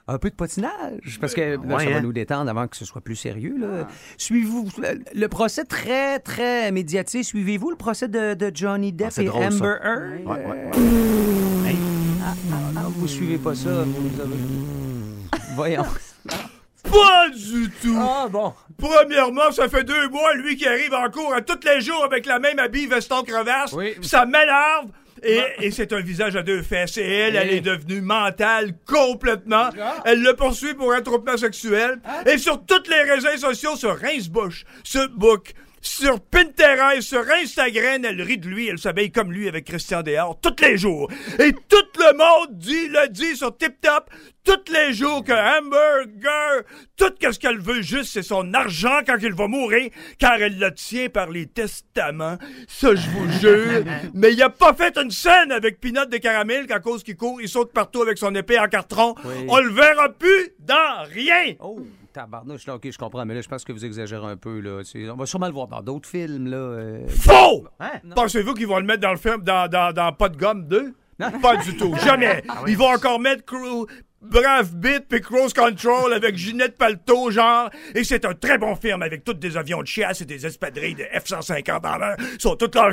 [0.07, 2.01] Un peu de patinage, parce que là, Ouais, ça va hein?
[2.03, 3.55] nous détendre avant que ce soit plus sérieux.
[3.57, 3.87] Là.
[4.19, 4.69] Suivez-vous
[5.15, 7.23] le, procès très, très médiatisé.
[7.23, 9.45] Suivez-vous le procès de, de Johnny Depp Ah, c'est et drôle.
[9.45, 10.03] Amber Heard?
[10.27, 11.75] Ouais, ouais.
[12.23, 15.85] Ah, vous suivez pas ça, vous avez- Voyons.
[16.91, 17.97] Pas du tout.
[17.99, 18.53] Ah bon.
[18.77, 22.25] Premièrement, ça fait deux mois, lui qui arrive en cours à tous les jours avec
[22.25, 23.73] la même habille veston crevasse.
[23.73, 23.95] Oui.
[24.01, 24.87] Ça m'énerve.
[25.23, 26.97] Et, et c'est un visage à deux fesses.
[26.97, 29.69] Et elle, elle est devenue mentale complètement.
[30.03, 31.99] Elle le poursuit pour attroupement sexuel.
[32.25, 35.53] Et sur tous les réseaux sociaux, sur Rincebook, sur Book,
[35.87, 40.39] sur Pinterest, sur Instagram, elle rit de lui, elle s'habille comme lui avec Christian Dehors
[40.41, 41.09] tous les jours.
[41.39, 44.09] Et tout le monde dit, le dit sur TipTop
[44.43, 46.63] tous les jours que Hamburger,
[46.95, 50.73] tout ce qu'elle veut juste, c'est son argent quand il va mourir, car elle le
[50.73, 52.37] tient par les testaments.
[52.67, 53.83] Ça, je vous jure.
[54.13, 57.41] Mais il a pas fait une scène avec Pinot de Caramel qu'à cause qu'il court,
[57.41, 59.15] il saute partout avec son épée en carton.
[59.23, 59.45] Oui.
[59.49, 61.55] On le verra plus dans rien.
[61.59, 61.79] Oh,
[62.15, 64.81] tabarnouche, là, OK, je comprends, mais là, je pense que vous exagérez un peu, là.
[64.83, 66.57] C'est- On va sûrement le voir dans d'autres films, là.
[66.57, 67.07] euh.
[67.07, 67.67] Faux!
[67.79, 67.91] Hein?
[68.15, 70.93] Pensez-vous qu'ils vont le mettre dans le film, dans, dans, dans Pas de gomme 2?
[71.41, 72.43] Pas du tout, jamais.
[72.49, 73.85] Ah Ils vont encore mettre Crew,
[74.21, 77.69] Brave Bit puis Cruise Control avec Ginette Palto, genre.
[77.93, 80.95] Et c'est un très bon film avec tous des avions de chasse et des espadrilles
[80.95, 82.15] de F-150 en l'air.
[82.19, 82.91] Ils sont tous là.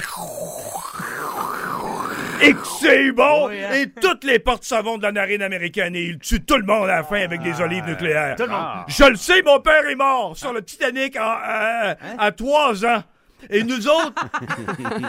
[2.42, 3.48] Et que c'est bon!
[3.48, 3.72] hein.
[3.74, 6.85] Et toutes les portes savons de la narine américaine et il tue tout le monde
[6.85, 8.37] à la fin avec des olives nucléaires.
[8.37, 8.85] Tout le monde.
[8.88, 13.02] Je le sais, mon père est mort sur le Titanic en- à, à trois ans.
[13.50, 14.14] Et nous autres,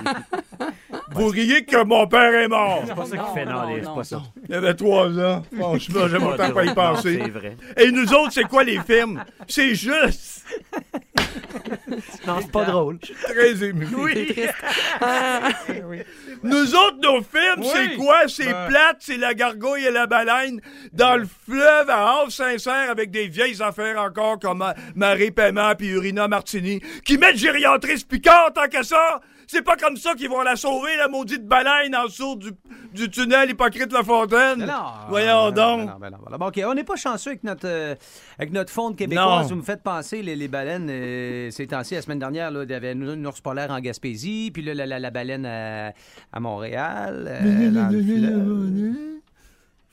[1.12, 2.82] vous riez que mon père est mort.
[2.88, 4.22] C'est pas ça qu'il fait, non, les- c'est pas ça.
[4.50, 5.44] Il avait trois ans.
[5.56, 7.20] Franchement, j'aime autant pas y Non, penser.
[7.24, 7.56] c'est vrai.
[7.78, 9.24] Et nous autres, c'est quoi les films?
[9.48, 10.46] C'est juste
[12.28, 13.00] Non, c'est pas drôle.
[13.00, 13.88] très ému.
[14.14, 14.54] C'est triste.
[16.44, 17.68] Nous autres, nos films, Oui.
[17.74, 18.20] c'est quoi?
[18.28, 18.68] C'est Ben.
[18.68, 20.60] plate, c'est la gargouille et la baleine
[20.92, 25.88] dans le fleuve à Havre-Saint-Cyr avec des vieilles affaires encore comme Ma- Marie Paiement puis
[25.90, 29.22] Urina Martini qui mettent gériatrice piquante tant qu'à ça.
[29.48, 32.50] C'est pas comme ça qu'ils vont la sauver, la maudite baleine en dessous du,
[32.94, 34.60] du tunnel Hypocrite La Fontaine.
[34.60, 35.82] Non, Voyons donc.
[35.90, 36.38] non, ben non, ben non.
[36.38, 37.96] Bon, OK, on n'est pas chanceux avec notre, euh,
[38.38, 39.44] avec notre faune québécoise.
[39.44, 39.48] Non.
[39.50, 42.70] Vous me faites penser, les, les baleines, euh, ces temps-ci, la semaine dernière, là, il
[42.70, 45.94] y avait une, ours polaire en Gaspésie, puis là, la, la- la baleine à,
[46.32, 47.26] à Montréal.
[47.28, 49.13] euh, dans le fleuve.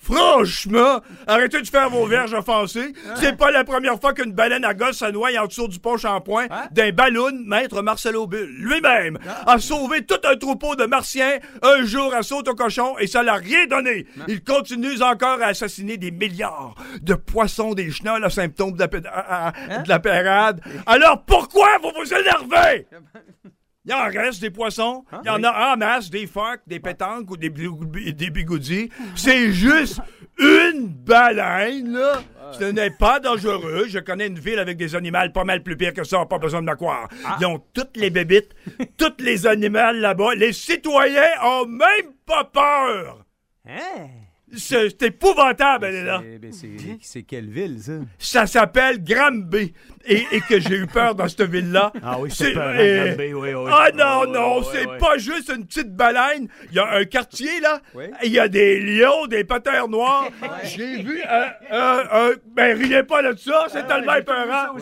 [0.03, 2.93] Franchement, arrêtez de faire vos verges offensées.
[3.17, 5.97] C'est pas la première fois qu'une baleine à gosse se noie en dessous du pont
[5.99, 7.31] Champoint d'un ballon.
[7.45, 12.49] Maître Marcelo Bull, lui-même, a sauvé tout un troupeau de martiens un jour à saute
[12.49, 14.07] au cochon et ça l'a rien donné.
[14.27, 19.11] Il continue encore à assassiner des milliards de poissons des chenolles à symptômes de la,
[19.11, 20.61] à- de la pérade.
[20.87, 22.87] Alors pourquoi vous vous énervez?
[23.87, 25.05] Il en reste des poissons.
[25.25, 28.91] Il y en a en masse, des phoques, des pétanques ou des, bi- des bigoudis.
[29.17, 30.01] C'est juste
[30.39, 32.23] une baleine, là.
[32.59, 33.87] Ce n'est pas dangereux.
[33.89, 36.27] Je connais une ville avec des animaux pas mal plus pires que ça.
[36.27, 37.09] Pas besoin de me croire.
[37.41, 38.55] Ils ont toutes les bébites,
[38.99, 40.35] tous les animaux là-bas.
[40.35, 43.25] Les citoyens ont même pas peur.
[43.67, 44.09] Hein?
[44.57, 46.21] C'est épouvantable, elle est là.
[46.43, 47.93] Ben, c'est- C'est quelle ville, ça?
[48.19, 49.73] Ça s'appelle Granby.
[50.07, 51.93] Et, et que j'ai eu peur dans cette ville-là.
[52.03, 53.71] Ah oui, c'est peur, Granby, oui, oui.
[53.71, 56.49] Ah non, non, c'est pas juste une petite baleine.
[56.71, 57.81] Il y a un quartier, là.
[57.95, 58.05] Oui.
[58.25, 60.29] Il y a des lions, des patères noirs.
[60.65, 64.77] J'ai vu un, un, un- Ben, riez pas de ça, c'est tellement épeurant.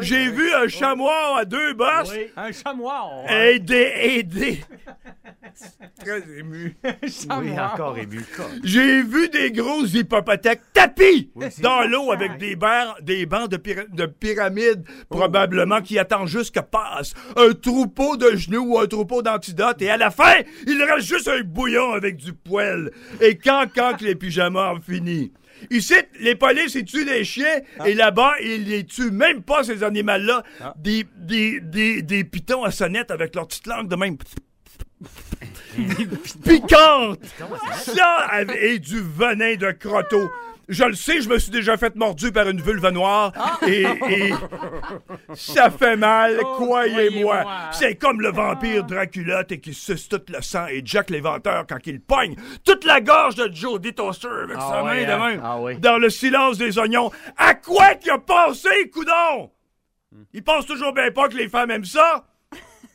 [0.00, 2.14] J'ai vu un chamois à deux bosses.
[2.36, 3.10] Un chamois.
[3.28, 4.60] Aider, aider.
[6.04, 6.74] Très ému.
[7.38, 8.24] Oui, encore ému.
[8.64, 11.30] J'ai vu des gros hippopotaques tapis
[11.60, 14.61] dans l'eau avec des, bancs, des bancs de, pyra- de pyramides,
[15.08, 19.82] probablement qui attendent juste que passe un troupeau de genoux ou un troupeau d'antidotes.
[19.82, 20.34] Et à la fin,
[20.66, 22.90] il reste juste un bouillon avec du poêle.
[23.20, 25.32] Et quand, quand que les pyjamas ont fini?
[25.70, 29.82] Ici, les polices, ils tuent des chiens, et là-bas, ils les tuent même pas, ces
[29.84, 30.42] animaux-là.
[30.76, 34.16] Des, des, des, des pitons à sonnette avec leur petite langue de même
[36.44, 37.20] piquante.
[37.76, 38.28] Ça
[38.60, 40.30] et du venin de crotteau.
[40.68, 43.32] Je le sais, je me suis déjà fait mordu par une vulve noire
[43.66, 44.32] et, et
[45.34, 47.44] ça fait mal, croyez-moi.
[47.72, 51.78] C'est comme le vampire Dracula et qui suce tout le sang et Jack l'Éventeur quand
[51.86, 55.28] il pogne toute la gorge de Jodie Toaster avec Ah sa main ouais, de hein?
[55.30, 55.76] même Ah ouais.
[55.76, 57.10] dans le silence des oignons.
[57.36, 59.50] À quoi qu'il a pensé, coudon?
[60.32, 62.24] Il pense toujours bien pas que les femmes aiment ça.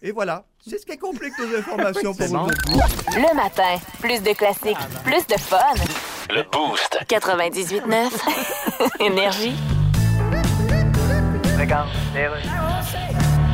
[0.02, 2.50] Et voilà, c'est ce qui complique nos informations pour vous.
[3.16, 5.58] Le matin, plus de classiques, plus de fun.
[6.30, 7.00] Le Boost.
[7.08, 7.86] 98.9.
[9.12, 9.54] Énergie.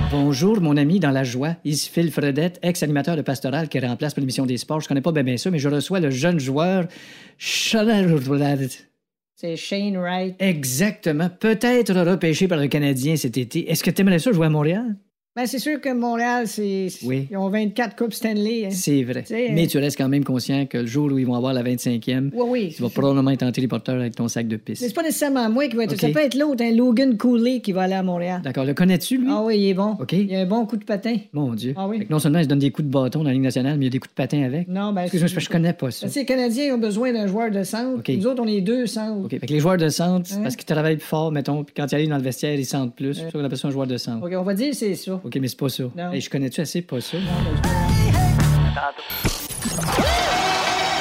[0.09, 1.55] Bonjour, mon ami dans la joie.
[1.63, 4.81] Ici Phil Fredette, ex-animateur de Pastoral qui remplace pour l'émission des sports.
[4.81, 6.87] Je connais pas bien, bien ça, mais je reçois le jeune joueur
[9.35, 10.35] C'est Shane Wright.
[10.39, 11.29] Exactement.
[11.29, 13.69] Peut-être repêché par le Canadien cet été.
[13.69, 14.95] Est-ce que tu aimerais ça jouer à Montréal?
[15.35, 16.89] Ben, c'est sûr que Montréal, c'est.
[17.03, 17.27] Oui.
[17.31, 18.65] Ils ont 24 Coupes Stanley.
[18.67, 18.69] hein.
[18.71, 19.23] C'est vrai.
[19.31, 21.63] Mais euh, tu restes quand même conscient que le jour où ils vont avoir la
[21.63, 22.73] 25e, Oui, oui.
[22.75, 24.79] tu vas probablement être en téléporteur avec ton sac de Mais pisse.
[24.81, 25.99] c'est pas nécessairement moi qui va être.
[25.99, 28.41] Ça peut être l'autre, un Logan Cooley qui va aller à Montréal.
[28.43, 28.63] D'accord.
[28.65, 29.27] Le connais-tu, lui?
[29.27, 29.97] Ah oui, il est bon.
[29.99, 30.11] OK.
[30.13, 31.15] Il a un bon coup de patin.
[31.33, 31.73] Mon Dieu.
[31.77, 31.97] Ah oui.
[31.97, 33.79] Fait que non seulement il se donne des coups de bâton dans la Ligue nationale,
[33.79, 34.67] mais il y a des coups de patin avec.
[34.67, 35.01] Non, ben.
[35.01, 36.09] Excuse-moi, c'est parce que je connais pas ça.
[36.09, 37.97] Sais, les Canadiens ont besoin d'un joueur de centre.
[37.97, 38.09] OK.
[38.09, 39.25] Nous autres, on est deux centres.
[39.25, 39.31] OK.
[39.31, 40.41] Fait que les joueurs de centre, Hein?
[40.43, 42.95] parce qu'ils travaillent plus fort, mettons, puis quand ils arrivent dans le vestiaire, ils sentent
[42.95, 43.15] plus.
[43.15, 43.31] C'est Ouais.
[43.31, 44.23] ça qu'on appelle ça un joueur de centre.
[44.23, 45.19] OK, on va dire c'est ça.
[45.23, 45.83] OK, mais c'est pas ça.
[45.95, 46.11] Non.
[46.11, 47.17] Hey, je connais-tu assez pas ça?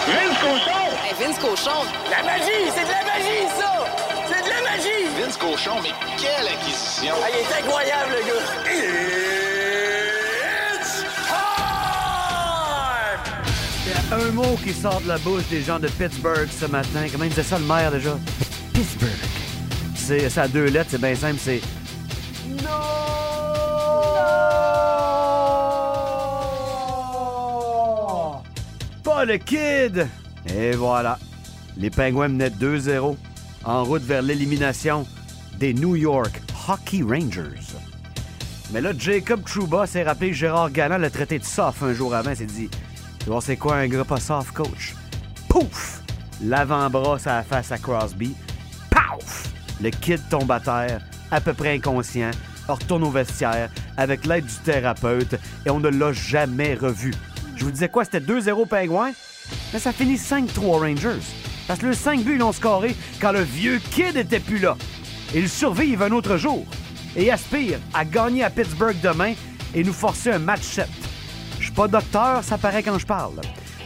[0.07, 0.85] Vince Cochon!
[1.19, 1.85] Vince Cochon!
[2.09, 2.71] La magie!
[2.73, 3.73] C'est de la magie, ça!
[4.29, 5.07] C'est de la magie!
[5.21, 7.15] Vince Cochon, mais quelle acquisition!
[7.21, 8.47] Ah, il est incroyable, le gars!
[10.79, 11.05] It's
[13.85, 16.67] Il y a un mot qui sort de la bouche des gens de Pittsburgh ce
[16.67, 17.09] matin.
[17.11, 18.17] Comment il disait ça, le maire, déjà?
[18.73, 19.11] Pittsburgh.
[19.97, 21.61] C'est c'est à deux lettres, c'est bien simple, c'est...
[22.63, 23.02] Non!
[29.03, 30.07] Pas le kid!
[30.55, 31.19] Et voilà.
[31.77, 33.17] Les Pingouins menaient 2-0
[33.65, 35.07] en route vers l'élimination
[35.59, 37.77] des New York Hockey Rangers.
[38.73, 42.15] Mais là, Jacob Trouba s'est rappelé que Gérard Galland l'a traité de soft un jour
[42.15, 42.35] avant.
[42.35, 42.71] S'est dit
[43.19, 44.95] Tu vois, c'est quoi un gars pas soft, coach?
[45.49, 46.01] Pouf
[46.43, 48.35] L'avant-bras la face à Crosby.
[48.91, 52.31] Pouf Le kid tombe à terre, à peu près inconscient,
[52.69, 55.35] retourne au vestiaire avec l'aide du thérapeute
[55.67, 57.13] et on ne l'a jamais revu.
[57.63, 59.13] Je vous disais quoi C'était 2-0 Pingouins
[59.73, 61.23] Mais ça finit 5-3 Rangers.
[61.69, 64.77] Parce que le 5 buts, ils l'ont scoré quand le vieux kid était plus là.
[65.33, 66.67] Ils survivent un autre jour
[67.15, 69.35] et aspirent à gagner à Pittsburgh demain
[69.77, 70.89] et nous forcer un match 7.
[71.61, 73.41] Je suis pas docteur, ça paraît quand je parle.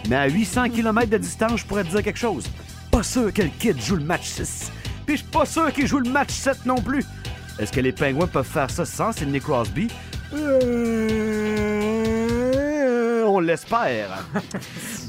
[0.08, 2.46] Mais à 800 km de distance, je pourrais te dire quelque chose.
[2.90, 4.72] Pas sûr que le kid joue le match 6.
[5.04, 7.04] Puis je suis pas sûr qu'il joue le match 7 non plus.
[7.58, 9.88] Est-ce que les Pingouins peuvent faire ça sans Sidney Crosby?
[10.32, 11.45] Euh,
[13.36, 14.24] On l'espère.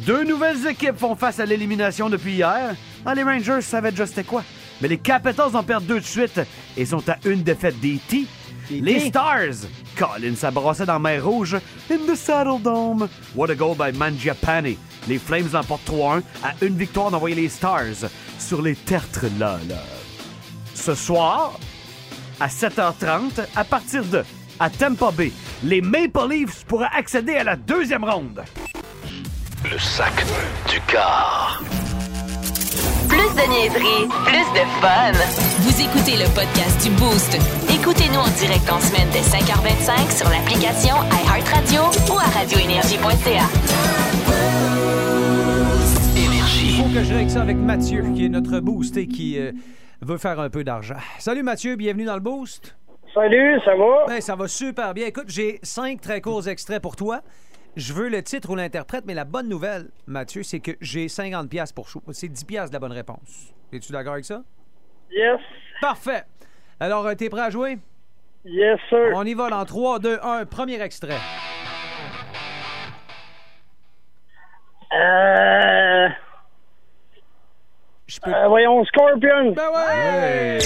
[0.05, 2.75] Deux nouvelles équipes font face à l'élimination depuis hier.
[3.05, 4.43] Ah, les Rangers savaient déjà c'était quoi.
[4.81, 6.41] Mais les Capitals en perdent deux de suite
[6.75, 8.25] et sont à une défaite des T.
[8.69, 9.65] Les Stars!
[9.95, 11.55] Colin s'abrassait dans la mer rouge.
[11.89, 13.07] In the Saddle Dome.
[13.33, 14.75] What a goal by Mangiapane.
[15.07, 18.09] Les Flames emportent 3-1 à une victoire d'envoyer les Stars
[18.39, 19.81] sur les tertres là, là.
[20.73, 21.57] Ce soir,
[22.41, 24.25] à 7h30, à partir de
[24.59, 25.31] à Tampa Bay,
[25.63, 28.43] les Maple Leafs pourraient accéder à la deuxième ronde.
[29.63, 30.13] Le sac
[30.69, 31.61] du car.
[33.07, 35.11] Plus de niaiserie, plus de fun.
[35.59, 37.37] Vous écoutez le podcast du Boost.
[37.69, 41.81] Écoutez-nous en direct en semaine dès 5h25 sur l'application iHeartRadio
[42.13, 43.47] ou à radioénergie.ca.
[46.59, 49.51] Il faut que je règle ça avec Mathieu, qui est notre boost et qui euh,
[50.01, 50.97] veut faire un peu d'argent.
[51.19, 52.75] Salut Mathieu, bienvenue dans le boost.
[53.13, 54.05] Salut, ça va?
[54.07, 55.07] Ben, ça va super bien.
[55.07, 57.21] Écoute, j'ai cinq très courts extraits pour toi.
[57.75, 61.49] Je veux le titre ou l'interprète, mais la bonne nouvelle, Mathieu, c'est que j'ai 50
[61.49, 62.01] pièces pour chaud.
[62.11, 63.53] C'est 10 pièces la bonne réponse.
[63.71, 64.41] Es-tu d'accord avec ça?
[65.11, 65.39] Yes.
[65.81, 66.23] Parfait.
[66.79, 67.77] Alors, euh, t'es prêt à jouer?
[68.45, 69.11] Yes, sir.
[69.13, 70.45] On y va dans 3, 2, 1.
[70.45, 71.17] Premier extrait.
[74.93, 76.07] Euh...
[78.07, 78.33] Je peux...
[78.33, 79.51] euh, voyons, Scorpion.
[79.51, 80.59] Ben ouais!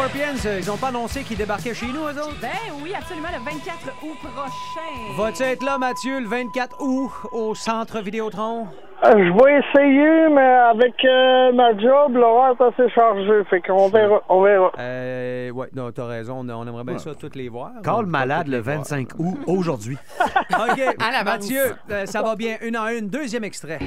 [0.00, 2.40] Scorpions, euh, ils ont pas annoncé qu'ils débarquaient chez nous, eux autres?
[2.40, 2.48] Ben
[2.82, 5.14] oui, absolument, le 24 août prochain.
[5.22, 8.66] Vas-tu être là, Mathieu, le 24 août, au centre Vidéotron?
[9.04, 13.44] Euh, je vais essayer, mais avec euh, ma job, l'horaire est assez chargé.
[13.50, 14.22] Fait qu'on verra.
[14.30, 14.72] On verra.
[14.78, 17.70] Euh, ouais, non, t'as raison, on, on aimerait bien ça toutes les voir.
[17.84, 18.76] Carl On- malade le les voir.
[18.78, 19.98] 25 août aujourd'hui.
[20.50, 21.24] OK, À l'avance.
[21.24, 23.08] Mathieu, euh, ça va bien, une en une.
[23.08, 23.78] Deuxième extrait.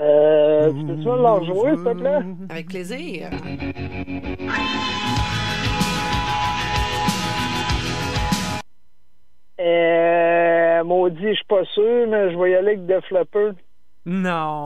[0.00, 2.20] Euh, tu peux-tu me leur jouer, s'il te plaît?
[2.48, 3.28] Avec plaisir.
[9.60, 13.52] Euh, maudit, je suis pas sûr, mais je vais y aller avec Def Leppard.
[14.06, 14.62] Non.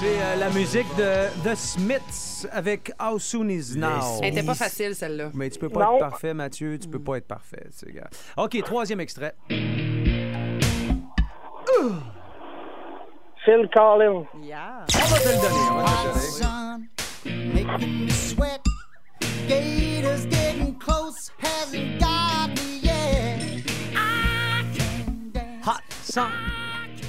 [0.00, 4.20] C'est euh, la musique de The Smiths avec How Soon Is Now.
[4.22, 5.30] Elle était pas facile, celle-là.
[5.34, 5.94] Mais tu peux pas Non.
[5.96, 6.78] être parfait, Mathieu.
[6.78, 7.66] Tu peux pas être parfait.
[7.72, 8.08] c'est gars.
[8.36, 9.34] OK, troisième extrait.
[13.44, 14.24] Phil Collins.
[14.40, 14.84] Yeah.
[14.94, 15.68] On va te le donner.
[15.70, 16.20] On va te le donner.
[16.20, 16.88] sun
[17.54, 18.60] making me sweat.
[19.48, 23.40] Gators getting close, hasn't got me yet.
[23.96, 25.64] I can dance.
[25.64, 26.30] Hot sun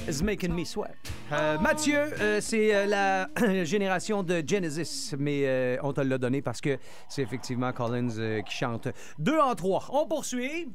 [0.07, 0.95] is making me sweat.
[1.31, 3.27] Euh, Mathieu, euh, c'est euh, la
[3.63, 6.77] génération de Genesis, mais euh, on te l'a donné parce que
[7.07, 8.87] c'est effectivement Collins euh, qui chante.
[9.19, 9.85] Deux en trois.
[9.91, 10.69] On poursuit.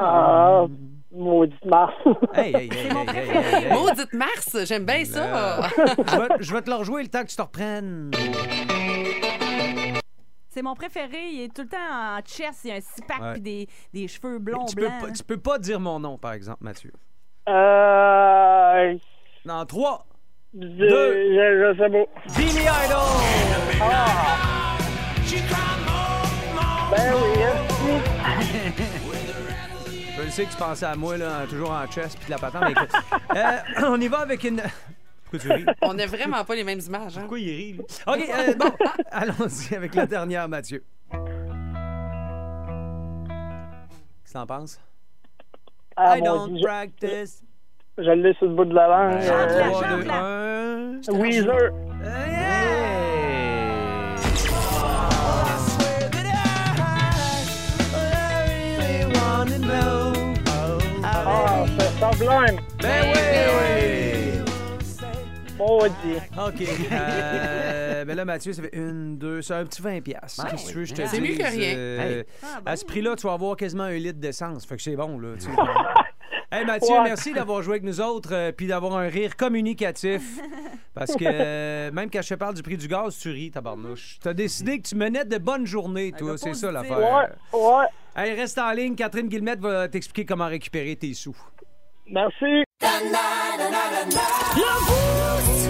[0.00, 0.64] Ah,
[1.12, 1.92] maudite Mars.
[2.34, 3.72] Hey, hey, hey, hey, hey, hey, hey.
[3.72, 5.68] Maudite Mars, j'aime bien ça.
[5.76, 8.10] je, vais, je vais te le rejouer le temps que tu te reprennes.
[10.50, 11.28] C'est mon préféré.
[11.32, 12.60] Il est tout le temps en chess.
[12.64, 13.32] Il a un six-pack Ouais.
[13.34, 15.00] puis des, des cheveux blonds Tu peux, blancs.
[15.00, 16.92] pas, tu peux pas dire mon nom, par exemple, Mathieu.
[17.48, 18.94] Euh.
[19.44, 20.06] Non, trois.
[20.52, 22.36] Je, je, je sais pas.
[22.36, 23.80] Billy Idol!
[23.80, 24.76] Ah!
[26.90, 28.82] Ben oui, merci.
[30.16, 32.38] Je le sais que tu pensais à moi, là, toujours en chess puis de la
[32.38, 32.62] patente.
[32.66, 32.90] mais écoute,
[33.36, 34.60] euh, on y va avec une.
[35.30, 35.64] Pourquoi tu ris?
[35.82, 37.16] On n'a vraiment pas les mêmes images.
[37.16, 37.20] Hein?
[37.20, 37.80] Pourquoi il rit, lui?
[38.06, 38.72] OK, euh, bon,
[39.10, 40.82] allons-y avec la dernière, Mathieu.
[41.10, 41.22] Qu'est-ce
[44.32, 44.80] que t'en penses?
[45.96, 47.42] Ah, I don't je- practice.
[47.98, 49.20] Je l'ai sur le bout de la langue.
[49.20, 51.20] Chante-la, Euh, chante-la.
[51.20, 51.72] Weezer.
[61.02, 62.60] Ah, c'est Sublime.
[62.80, 63.99] Ben oui!
[65.60, 66.16] Maudit.
[66.38, 66.68] OK.
[66.92, 70.42] Euh, ben là, Mathieu, ça fait une, deux, c'est un petit 20 piastres.
[70.44, 70.72] Ben Qu'est-ce que oui.
[70.72, 71.74] tu veux, je te C'est dise, mieux que rien.
[71.76, 72.24] euh, Hey.
[72.66, 74.64] À ce prix-là, tu vas avoir quasiment un litre d'essence.
[74.66, 75.34] Fait que c'est bon, là.
[75.38, 75.50] tu sais.
[76.52, 77.04] Hey Mathieu, Ouais.
[77.04, 80.40] merci d'avoir joué avec nous autres euh, puis d'avoir un rire communicatif.
[80.94, 84.18] Parce que euh, même quand je te parle du prix du gaz, tu ris, tabarnouche.
[84.20, 86.36] T'as décidé que tu menais de bonnes journées, toi.
[86.36, 86.98] C'est ça l'affaire.
[86.98, 87.86] Ouais, ouais.
[88.16, 88.96] Hey, reste en ligne.
[88.96, 91.36] Catherine Guillemette va t'expliquer comment récupérer tes sous.
[92.08, 92.64] Merci.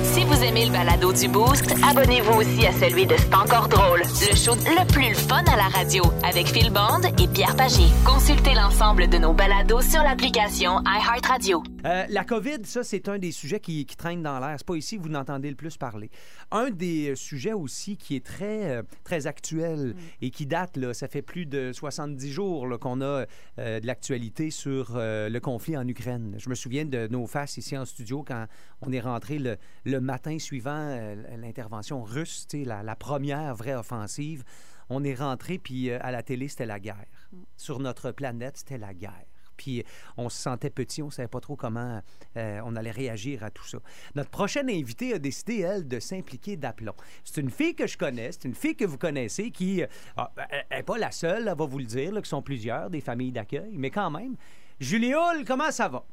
[0.04, 4.00] Si vous aimez le balado du Boost, abonnez-vous aussi à celui de C'est encore drôle,
[4.00, 7.84] le show le plus fun à la radio avec Phil Bond et Pierre Pagé.
[8.04, 11.62] Consultez l'ensemble de nos balados sur l'application iHeartRadio.
[11.86, 14.54] Euh, la COVID, ça, c'est un des sujets qui, qui traîne dans l'air.
[14.58, 16.10] C'est pas ici que vous n'entendez le plus parler.
[16.50, 20.92] Un des euh, sujets aussi qui est très, euh, très actuel et qui date, là,
[20.92, 23.24] ça fait plus de 70 jours qu'on a
[23.58, 26.34] euh, de l'actualité sur le conflit en Ukraine.
[26.38, 28.46] Je me souviens de nos faces ici en studio quand
[28.80, 34.44] on est rentré le, le matin suivant euh, l'intervention russe, la, la première vraie offensive.
[34.88, 37.06] On est rentré, puis euh, à la télé, c'était la guerre.
[37.56, 39.24] Sur notre planète, c'était la guerre.
[39.56, 39.84] Puis
[40.16, 42.00] on se sentait petit, on ne savait pas trop comment
[42.36, 43.78] euh, on allait réagir à tout ça.
[44.14, 46.94] Notre prochaine invitée a décidé, elle, de s'impliquer d'aplomb.
[47.24, 49.82] C'est une fille que je connais, c'est une fille que vous connaissez qui
[50.70, 53.32] n'est pas la seule, elle va vous le dire, là, qui sont plusieurs, des familles
[53.32, 54.34] d'accueil, mais quand même.
[54.80, 56.06] Julie Hull, comment ça va?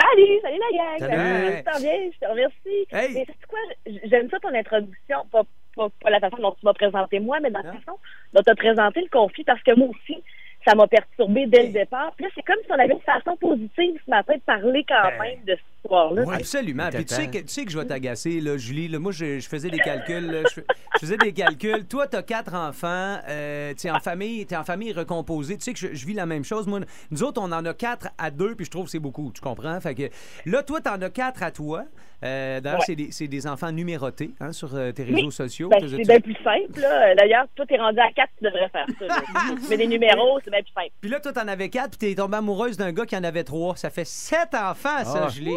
[0.00, 0.98] Salut, salut la gang.
[0.98, 1.62] Salut.
[1.64, 2.86] Ça va bien, je te remercie.
[2.90, 3.14] Hey.
[3.14, 3.58] Mais c'est quoi,
[4.04, 5.42] j'aime ça ton introduction, pas,
[5.76, 7.98] pas, pas la façon dont tu m'as présenté moi, mais dans la façon
[8.32, 10.22] dont tu as présenté le conflit, parce que moi aussi,
[10.66, 12.12] ça m'a perturbé dès le départ.
[12.16, 15.10] Puis là, c'est comme si on avait une façon positive ce matin de parler quand
[15.18, 16.22] même de cette histoire-là.
[16.26, 16.88] Oui, absolument.
[16.92, 18.88] Puis tu sais, que, tu sais que je vais t'agacer, là, Julie.
[18.88, 20.30] Là, moi, je, je faisais des calculs.
[20.30, 20.60] là, je,
[20.94, 21.86] je faisais des calculs.
[21.86, 23.18] Toi, tu as quatre enfants.
[23.28, 25.56] Euh, tu es en famille, t'es en famille recomposée.
[25.56, 26.66] Tu sais que je, je vis la même chose.
[26.66, 26.80] Moi,
[27.10, 29.32] nous autres, on en a quatre à deux, puis je trouve que c'est beaucoup.
[29.34, 29.80] Tu comprends?
[29.80, 30.08] Fait que
[30.46, 31.84] là, toi, tu en as quatre à toi.
[32.22, 32.84] Euh, D'ailleurs, Ouais.
[32.86, 35.14] c'est des, c'est des enfants numérotés hein, sur euh, tes Oui.
[35.14, 35.70] réseaux sociaux.
[35.70, 36.78] Ben, T'as- c'est bien plus simple.
[36.78, 37.14] Là.
[37.14, 39.22] D'ailleurs, toi, t'es rendu à 4, tu devrais faire ça.
[39.70, 40.90] mets des numéros, c'est bien plus simple.
[41.00, 43.42] Puis là, toi, t'en avais quatre, puis t'es tombée amoureuse d'un gars qui en avait
[43.44, 43.74] trois.
[43.76, 45.28] Ça fait sept enfants, ça, Ah.
[45.30, 45.50] Julie.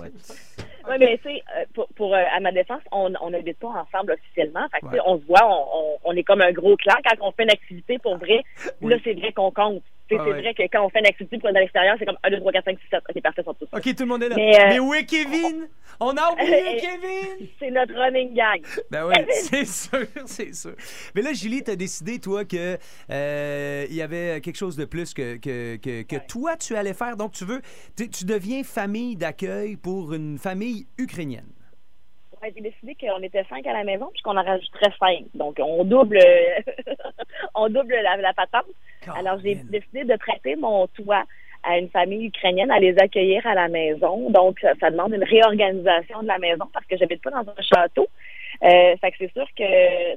[0.00, 3.68] Oui, mais tu sais, euh, pour, pour, euh, à ma défense, on on n'habite pas
[3.68, 4.66] ensemble officiellement.
[4.70, 5.06] Fait que, tu sais, Ouais.
[5.06, 6.94] on se voit, on, on, on est comme un gros clan.
[7.04, 8.42] Quand on fait une activité pour vrai,
[8.82, 9.82] là, c'est vrai qu'on compte.
[10.16, 10.40] Ah c'est ouais.
[10.40, 12.38] vrai que quand on fait une activité pour aller à l'extérieur, c'est comme 1, 2,
[12.38, 13.02] 3, 4, 5, 6, 7.
[13.08, 13.68] OK, parfait, sont tous.
[13.72, 14.36] OK, tout le monde est là.
[14.36, 15.68] Mais, euh, Mais où est Kevin?
[16.00, 17.48] On a oublié Kevin!
[17.58, 18.64] C'est notre running gag.
[18.90, 20.74] Ben oui, c'est sûr, c'est sûr.
[21.14, 22.78] Mais là, Julie, tu as décidé, toi, que
[23.10, 26.94] euh, il y avait quelque chose de plus que, que, que, que toi, tu allais
[26.94, 27.16] faire.
[27.16, 27.60] Donc, tu veux,
[27.96, 31.52] tu, tu deviens famille d'accueil pour une famille ukrainienne.
[32.40, 35.24] Ouais, j'ai décidé qu'on était cinq à la maison puis qu'on en rajouterait cinq.
[35.34, 36.18] Donc, on double,
[37.54, 38.66] on double la, la patente.
[39.16, 41.24] Alors, j'ai décidé de prêter mon toit
[41.62, 44.30] à une famille ukrainienne à les accueillir à la maison.
[44.30, 48.08] Donc, ça, demande une réorganisation de la maison parce que j'habite pas dans un château.
[48.64, 49.64] Euh, fait que c'est sûr que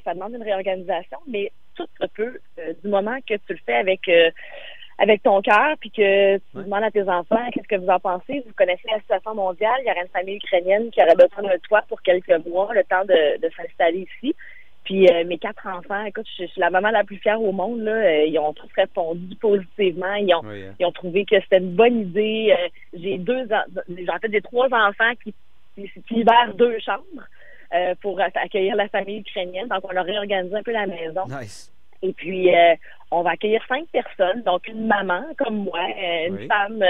[0.03, 3.75] ça demande une réorganisation, mais tout se peut euh, du moment que tu le fais
[3.75, 4.31] avec euh,
[4.97, 8.43] avec ton cœur, puis que tu demandes à tes enfants qu'est-ce que vous en pensez?
[8.45, 9.79] Vous connaissez la situation mondiale.
[9.79, 12.83] Il y aurait une famille ukrainienne qui aurait besoin d'un toit pour quelques mois, le
[12.83, 14.35] temps de, de s'installer ici.
[14.91, 17.53] Puis euh, mes quatre enfants, écoute, je, je suis la maman la plus fière au
[17.53, 17.79] monde.
[17.79, 17.91] Là.
[17.93, 20.13] Euh, ils ont tous répondu positivement.
[20.15, 20.73] Ils ont, Oui, hein.
[20.81, 22.53] ils ont trouvé que c'était une bonne idée.
[22.59, 25.33] Euh, j'ai deux, en- j'ai en fait des trois enfants qui,
[25.75, 27.23] qui, qui libèrent deux chambres
[28.01, 29.69] pour accueillir la famille ukrainienne.
[29.69, 31.21] Donc on a réorganisé un peu la maison.
[31.29, 31.71] Nice.
[32.03, 32.49] Et puis,
[33.11, 35.79] on va accueillir cinq personnes, donc une maman comme moi,
[36.27, 36.47] une Oui.
[36.47, 36.83] femme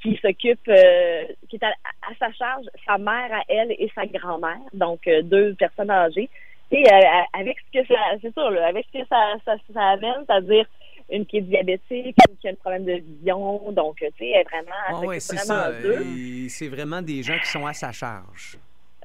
[0.00, 4.06] qui s'occupe, euh, qui est à, à sa charge, sa mère à elle et sa
[4.06, 6.28] grand-mère, donc euh, deux personnes âgées.
[6.70, 7.00] Et euh,
[7.32, 10.66] avec ce que ça, c'est sûr, là, avec ce que ça, ça, ça amène, c'est-à-dire
[11.10, 14.30] une qui est diabétique, une qui a un problème de vision, donc euh, tu sais,
[14.30, 16.48] elle est vraiment, elle Ah ouais, c'est vraiment ça.
[16.50, 18.58] C'est vraiment des gens qui sont à sa charge.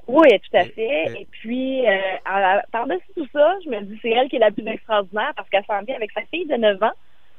[0.06, 1.08] Oui, tout à fait.
[1.08, 1.96] euh, Et puis, euh,
[2.70, 5.64] par-dessus tout ça, je me dis, c'est elle qui est la plus extraordinaire parce qu'elle
[5.64, 6.92] s'en vient avec sa fille de 9 ans,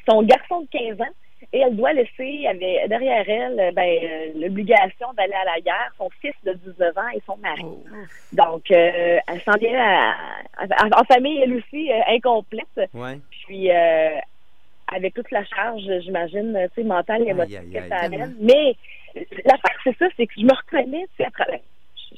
[0.09, 1.13] son garçon de 15 ans,
[1.53, 5.91] et elle doit laisser avec- derrière elle euh, ben, euh, l'obligation d'aller à la guerre,
[5.97, 7.63] son fils de 19 ans et son mari.
[8.33, 10.15] Donc, euh, elle s'en vient à-
[10.57, 12.65] à- en famille, elle aussi, euh, incomplète.
[12.93, 13.19] Ouais.
[13.31, 14.15] Puis, euh,
[14.93, 17.89] avec toute la charge, j'imagine, tu sais, mentale et émotive Aïe, aïe, que aïe.
[17.89, 18.35] ça amène.
[18.39, 18.75] Mais
[19.45, 21.61] l'affaire, c'est ça, c'est que je me reconnais, tu sais, après.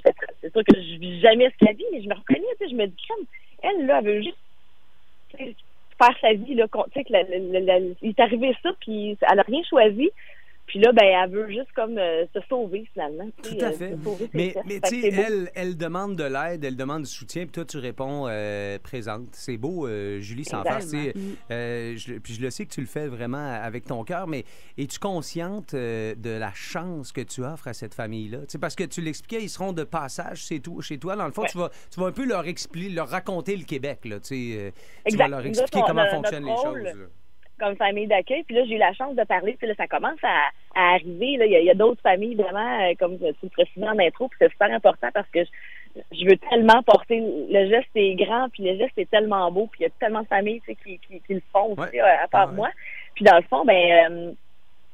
[0.03, 2.65] C'est c'est sûr que je vis jamais ce qu'elle vit, mais je me reconnais, tu
[2.65, 2.95] sais, je me dis,
[3.63, 4.37] elle, là, elle veut juste
[5.97, 7.13] faire sa vie, là, tu sais, que
[8.01, 10.09] il est arrivé ça, puis elle a rien choisi.
[10.67, 13.29] Puis là, ben, elle veut juste comme euh, se sauver, finalement.
[13.41, 13.97] Tout à euh, fait.
[14.03, 17.53] sauver Mais, mais tu sais, elle, elle demande de l'aide, elle demande du soutien, puis
[17.53, 19.29] toi, tu réponds euh, présente.
[19.31, 20.81] C'est beau, euh, Julie, sans faire.
[20.81, 24.43] Je, puis je le sais que tu le fais vraiment avec ton cœur, mais
[24.77, 28.39] es-tu consciente de la chance que tu offres à cette famille-là?
[28.59, 31.15] Parce que tu l'expliquais, ils seront de passage chez, tout, chez toi.
[31.15, 34.03] Dans le fond, tu, vas, tu vas un peu leur expliquer, leur raconter le Québec.
[34.03, 34.73] Là, tu sais,
[35.07, 36.83] tu vas leur expliquer on comment fonctionnent les choses.
[36.83, 37.07] là.
[37.59, 38.43] Comme famille d'accueil.
[38.43, 39.55] Puis là, j'ai eu la chance de parler.
[39.57, 41.37] Puis là, ça commence à, à arriver.
[41.37, 41.45] Là.
[41.45, 44.27] Il y a, a d'autres familles, vraiment, euh, comme tu le précisais en intro.
[44.27, 47.19] Puis c'est super important parce que je, je veux tellement porter...
[47.19, 49.67] Le geste est grand, puis le geste est tellement beau.
[49.71, 51.79] Puis il y a tellement de familles tu sais, qui, qui, qui le font aussi,
[51.91, 52.01] Ouais.
[52.01, 52.55] euh, à part Ah ouais.
[52.55, 52.69] moi.
[53.15, 54.11] Puis dans le fond, ben...
[54.11, 54.31] euh,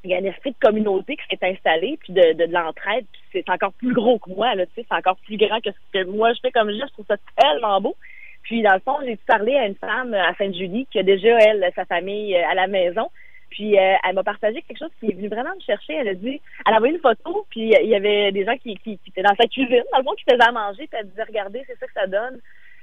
[0.05, 3.05] il y a un esprit de communauté qui s'est installé, puis de, de, de l'entraide,
[3.14, 5.70] puis c'est encore plus gros que moi, là, tu sais, c'est encore plus grand que
[5.72, 7.95] ce que moi je fais comme geste, je trouve ça tellement beau.
[8.44, 11.70] Puis dans le fond, j'ai parlé à une femme à Sainte-Julie qui a déjà, elle,
[11.76, 13.10] sa famille euh, à la maison.
[13.50, 15.94] Puis euh, elle m'a partagé quelque chose qui est venu vraiment me chercher.
[15.94, 18.58] Elle a dit, elle a envoyé une photo, puis euh, il y avait des gens
[18.58, 21.00] qui, qui, qui étaient dans sa cuisine, dans le fond, qui faisaient à manger, puis
[21.00, 22.39] elle disait, regardez, c'est ça que ça donne,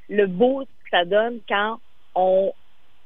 [0.08, 1.80] le beau que ça donne quand
[2.14, 2.52] on,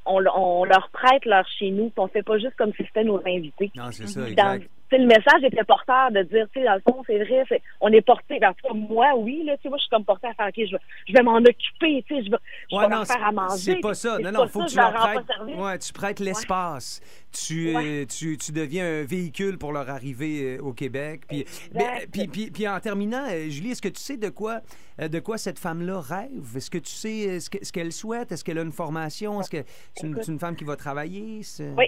[0.05, 3.03] on, on leur prête leur chez nous, puis on fait pas juste comme si c'était
[3.03, 3.71] nos invités.
[3.75, 4.69] Non, c'est ça, exact.
[4.89, 7.61] Sais, le message était porteur de dire, tu sais, dans le fond, c'est vrai, c'est-
[7.81, 8.39] on est porté.
[8.45, 10.47] En tout cas, moi, oui, là, tu sais, moi, je suis comme portée à faire,
[10.47, 12.37] OK, je vais, je vais m'en occuper, tu sais, je vais,
[12.71, 13.57] je Ouais, vais non, leur faire à manger.
[13.57, 14.17] C'est pas ça.
[14.19, 15.57] Non, non, faut ça, que tu leur prêtes.
[15.57, 17.01] Ouais, tu prêtes l'espace.
[17.31, 21.23] Tu, euh, tu, tu deviens un véhicule pour leur arrivée euh, au Québec.
[21.27, 24.61] Puis, mais- puis, puis, puis en terminant, euh, Julie, est-ce que tu sais de quoi,
[25.01, 26.55] euh, de quoi cette femme-là rêve?
[26.55, 28.31] Est-ce que tu sais euh, ce que- ce qu'elle souhaite?
[28.31, 29.41] Est-ce qu'elle a une formation?
[29.41, 29.63] Est-ce que
[29.95, 31.41] c'est une, une femme qui va travailler?
[31.77, 31.85] Oui.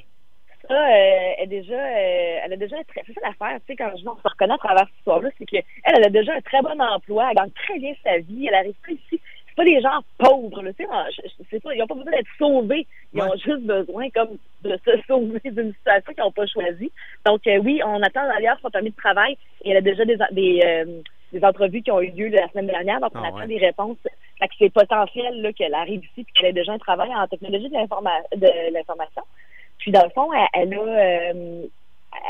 [0.67, 3.75] Ça, euh, est déjà, euh, elle a déjà un très, c'est ça l'affaire, tu sais,
[3.77, 6.41] quand je on se reconnaît à travers cette histoire-là, c'est qu'elle, elle a déjà un
[6.41, 9.21] très bon emploi, elle gagne très bien sa vie, elle arrive pas ici.
[9.47, 12.85] C'est pas des gens pauvres, là, tu sais, pas, ils ont pas besoin d'être sauvés,
[13.13, 16.91] ils ont juste besoin, comme, de se sauver d'une situation qu'ils n'ont pas choisie.
[17.25, 20.17] Donc, euh, oui, on attend d'ailleurs son permis de travail, et elle a déjà des,
[20.31, 21.01] des, euh,
[21.31, 23.47] des entrevues qui ont eu lieu la semaine dernière, donc on Ah attend ouais.
[23.47, 23.97] des réponses.
[24.39, 27.25] Fait que c'est potentiel, là, qu'elle arrive ici, puis qu'elle ait déjà un travail en
[27.27, 29.23] technologie de l'informa- de l'information.
[29.87, 31.65] Puis dans le fond, elle, a, euh,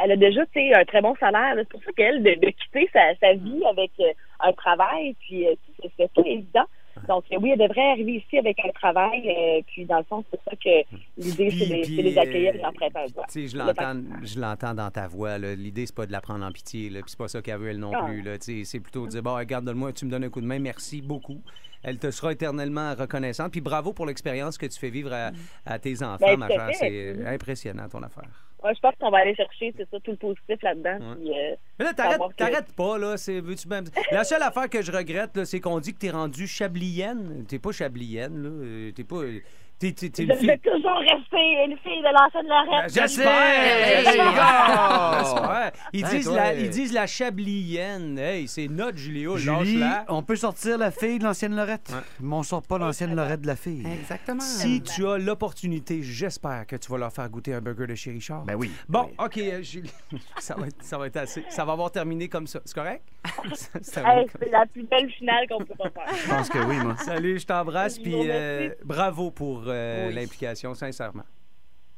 [0.03, 0.41] elle a déjà
[0.75, 1.55] un très bon salaire.
[1.57, 5.55] C'est pour ça qu'elle, de, quitter sa, vie avec euh, un travail, puis euh,
[5.97, 6.65] c'est pas évident.
[7.07, 9.21] Donc euh, oui, elle devrait arriver ici avec un travail.
[9.29, 12.59] euh, puis dans le fond, c'est pour ça que l'idée, c'est de, les accueillir et
[12.75, 13.05] prêter un.
[13.05, 15.37] Tu sais, je Le l'entends, je l'entends dans ta voix.
[15.37, 16.89] L'idée, c'est pas de la prendre en pitié.
[16.89, 17.01] Là.
[17.01, 18.05] Puis c'est pas ça qu'elle veut, elle non Ah.
[18.05, 18.23] plus.
[18.65, 21.01] C'est plutôt de dire, bon, regarde, donne-moi, tu me donnes un coup de main, merci
[21.01, 21.41] beaucoup.
[21.83, 23.51] Elle te sera éternellement reconnaissante.
[23.51, 25.31] Puis bravo pour l'expérience que tu fais vivre à,
[25.65, 26.75] à tes enfants, Ben, ma tout à chère.
[26.79, 28.46] C'est impressionnant, ton affaire.
[28.67, 31.15] Ouais, je pense qu'on va aller chercher, c'est ça, tout le positif là-dedans.
[31.15, 33.15] puis, euh, Mais là, t'arrêtes, que- pas, là.
[33.15, 33.85] C'est, veux-tu même...
[34.11, 37.45] La seule affaire que je regrette, là, c'est qu'on dit que t'es rendue chablienne.
[37.47, 38.49] T'es pas chablienne, là.
[38.49, 39.21] Euh, T'es pas...
[39.79, 40.47] T'es, t'es, t'es Je une fille...
[40.47, 42.91] vais toujours rester une fille de l'ancienne Lorette.
[42.91, 44.03] J'espère!
[44.05, 45.23] J'espère!
[45.23, 45.71] J'espère!
[45.93, 48.17] Ils, disent toi, la, euh, ils disent la chablienne.
[48.17, 52.43] Hey, c'est notre Julie-O, Julie, on peut sortir la fille de l'ancienne Lorette, mais on
[52.43, 53.85] sort pas l'ancienne Lorette de la fille.
[53.85, 54.39] Exactement.
[54.39, 58.11] Si tu as l'opportunité, j'espère que tu vas leur faire goûter un burger de chez
[58.11, 58.43] Richard.
[58.45, 58.71] Ben oui.
[58.89, 59.93] Bon, OK, euh, Julie,
[60.39, 61.43] ça va, être, ça va être assez.
[61.49, 62.59] Ça va avoir terminé comme ça.
[62.65, 63.03] C'est correct?
[63.81, 66.15] Ça- Hey, comme- c'est la plus belle finale qu'on peut pas faire.
[66.15, 66.95] Je pense que oui, moi.
[66.97, 70.13] Salut, je t'embrasse, Je puis euh, bravo pour euh, Oui.
[70.15, 71.23] l'implication, sincèrement.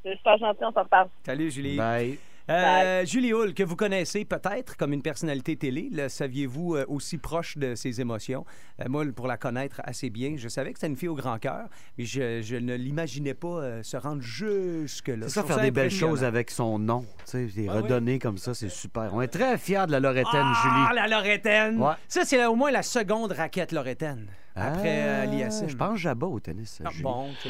[0.03, 1.09] C'est super gentil, on s'en reparle.
[1.25, 1.75] Salut, Julie.
[1.77, 2.17] Bye.
[2.49, 7.19] Euh, Julie Hull, que vous connaissez peut-être comme une personnalité télé, le saviez-vous euh, aussi
[7.19, 8.43] proche de ses émotions?
[8.81, 11.37] Euh, moi, pour la connaître assez bien, je savais que c'était une fille au grand
[11.37, 11.67] cœur,
[11.99, 15.27] mais je, je ne l'imaginais pas euh, se rendre jusque-là.
[15.27, 17.01] C'est ça, faire des belles choses avec son nom.
[17.01, 17.81] Tu sais, les Ah oui.
[17.83, 19.13] redonner comme ça, c'est super.
[19.13, 20.95] On est très fiers de la Lorettaine, Ah, Julie.
[20.95, 21.77] la Lorettaine!
[21.79, 21.93] Ouais.
[22.07, 24.25] Ça, c'est au moins la seconde raquette Lorettaine.
[24.59, 25.69] Après euh, Ah, l'ISM.
[25.69, 26.79] Je pense Jabba au tennis.
[26.83, 27.03] Ah, Julie.
[27.03, 27.49] bon, c'est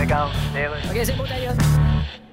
[0.00, 0.30] Regarde,
[0.90, 1.54] OK, c'est beau d'ailleurs.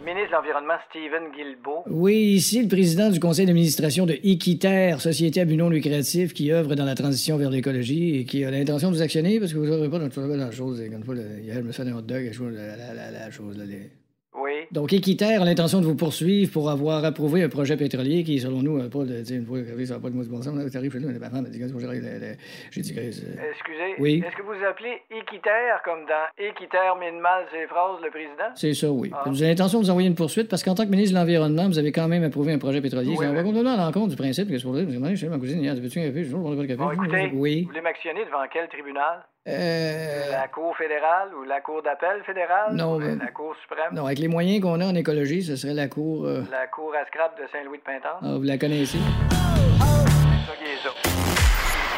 [0.06, 1.84] Ministre de l'Environnement, Stephen Guilbeault.
[1.90, 6.50] Oui, ici le président du conseil d'administration de Équiterre, société à but non lucratif qui
[6.54, 9.58] œuvre dans la transition vers l'écologie et qui a l'intention de vous actionner parce que
[9.58, 10.08] vous n'aurez pas dans
[10.38, 10.82] la chose.
[10.90, 13.32] Comme fois, le- hier, je me suis fait un hot dog, la, la, la, la
[13.32, 13.58] chose.
[13.58, 13.92] Là, les-
[14.40, 14.52] Oui.
[14.72, 18.62] Donc, Équiterre a l'intention de vous poursuivre pour avoir approuvé un projet pétrolier qui, selon
[18.62, 19.24] nous, n'a pas de.
[19.24, 20.72] tu Une fois ça n'a pas de mot de bon sens.
[20.72, 23.14] T'arrives chez nous, j'ai dit, euh,
[23.52, 24.24] Excusez, Oui.
[24.26, 28.52] est-ce que vous appelez équitaire comme dans équitaire mine mal ses phrases, le président?
[28.56, 29.12] C'est ça, oui.
[29.14, 29.24] Ah.
[29.28, 31.68] Vous avez l'intention de vous envoyer une poursuite parce qu'en tant que ministre de l'Environnement,
[31.68, 34.16] vous avez quand même approuvé un projet pétrolier Oui, va mais- complètement à l'encontre du
[34.16, 34.84] principe que ce projet.
[34.86, 36.24] Vous demandé chez ma cousine hier, veux-tu un café?
[36.24, 36.78] Je ne pas de café.
[36.78, 37.62] Bon, écoutez, Oui.
[37.64, 39.26] vous voulez m'actionner devant quel tribunal?
[39.48, 42.74] Euh, La Cour fédérale ou la Cour d'appel fédérale?
[42.74, 43.94] Non, Ou mais- La Cour suprême?
[43.94, 46.26] Non, avec les moyens qu'on a en écologie, ce serait la cour.
[46.26, 48.18] euh, La Cour à scrap de Saint-Louis de Pintan?
[48.22, 48.98] ah, vous la connaissez?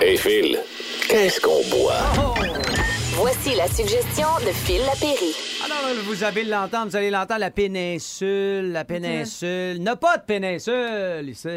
[0.01, 0.59] Hey Phil,
[1.09, 1.99] qu'est-ce qu'on boit?
[3.15, 5.35] Voici la suggestion de Phil Lapéry.
[6.05, 9.81] Vous allez l'entendre, vous allez l'entendre, la péninsule, la péninsule.
[9.81, 11.47] N'a pas de péninsule ici.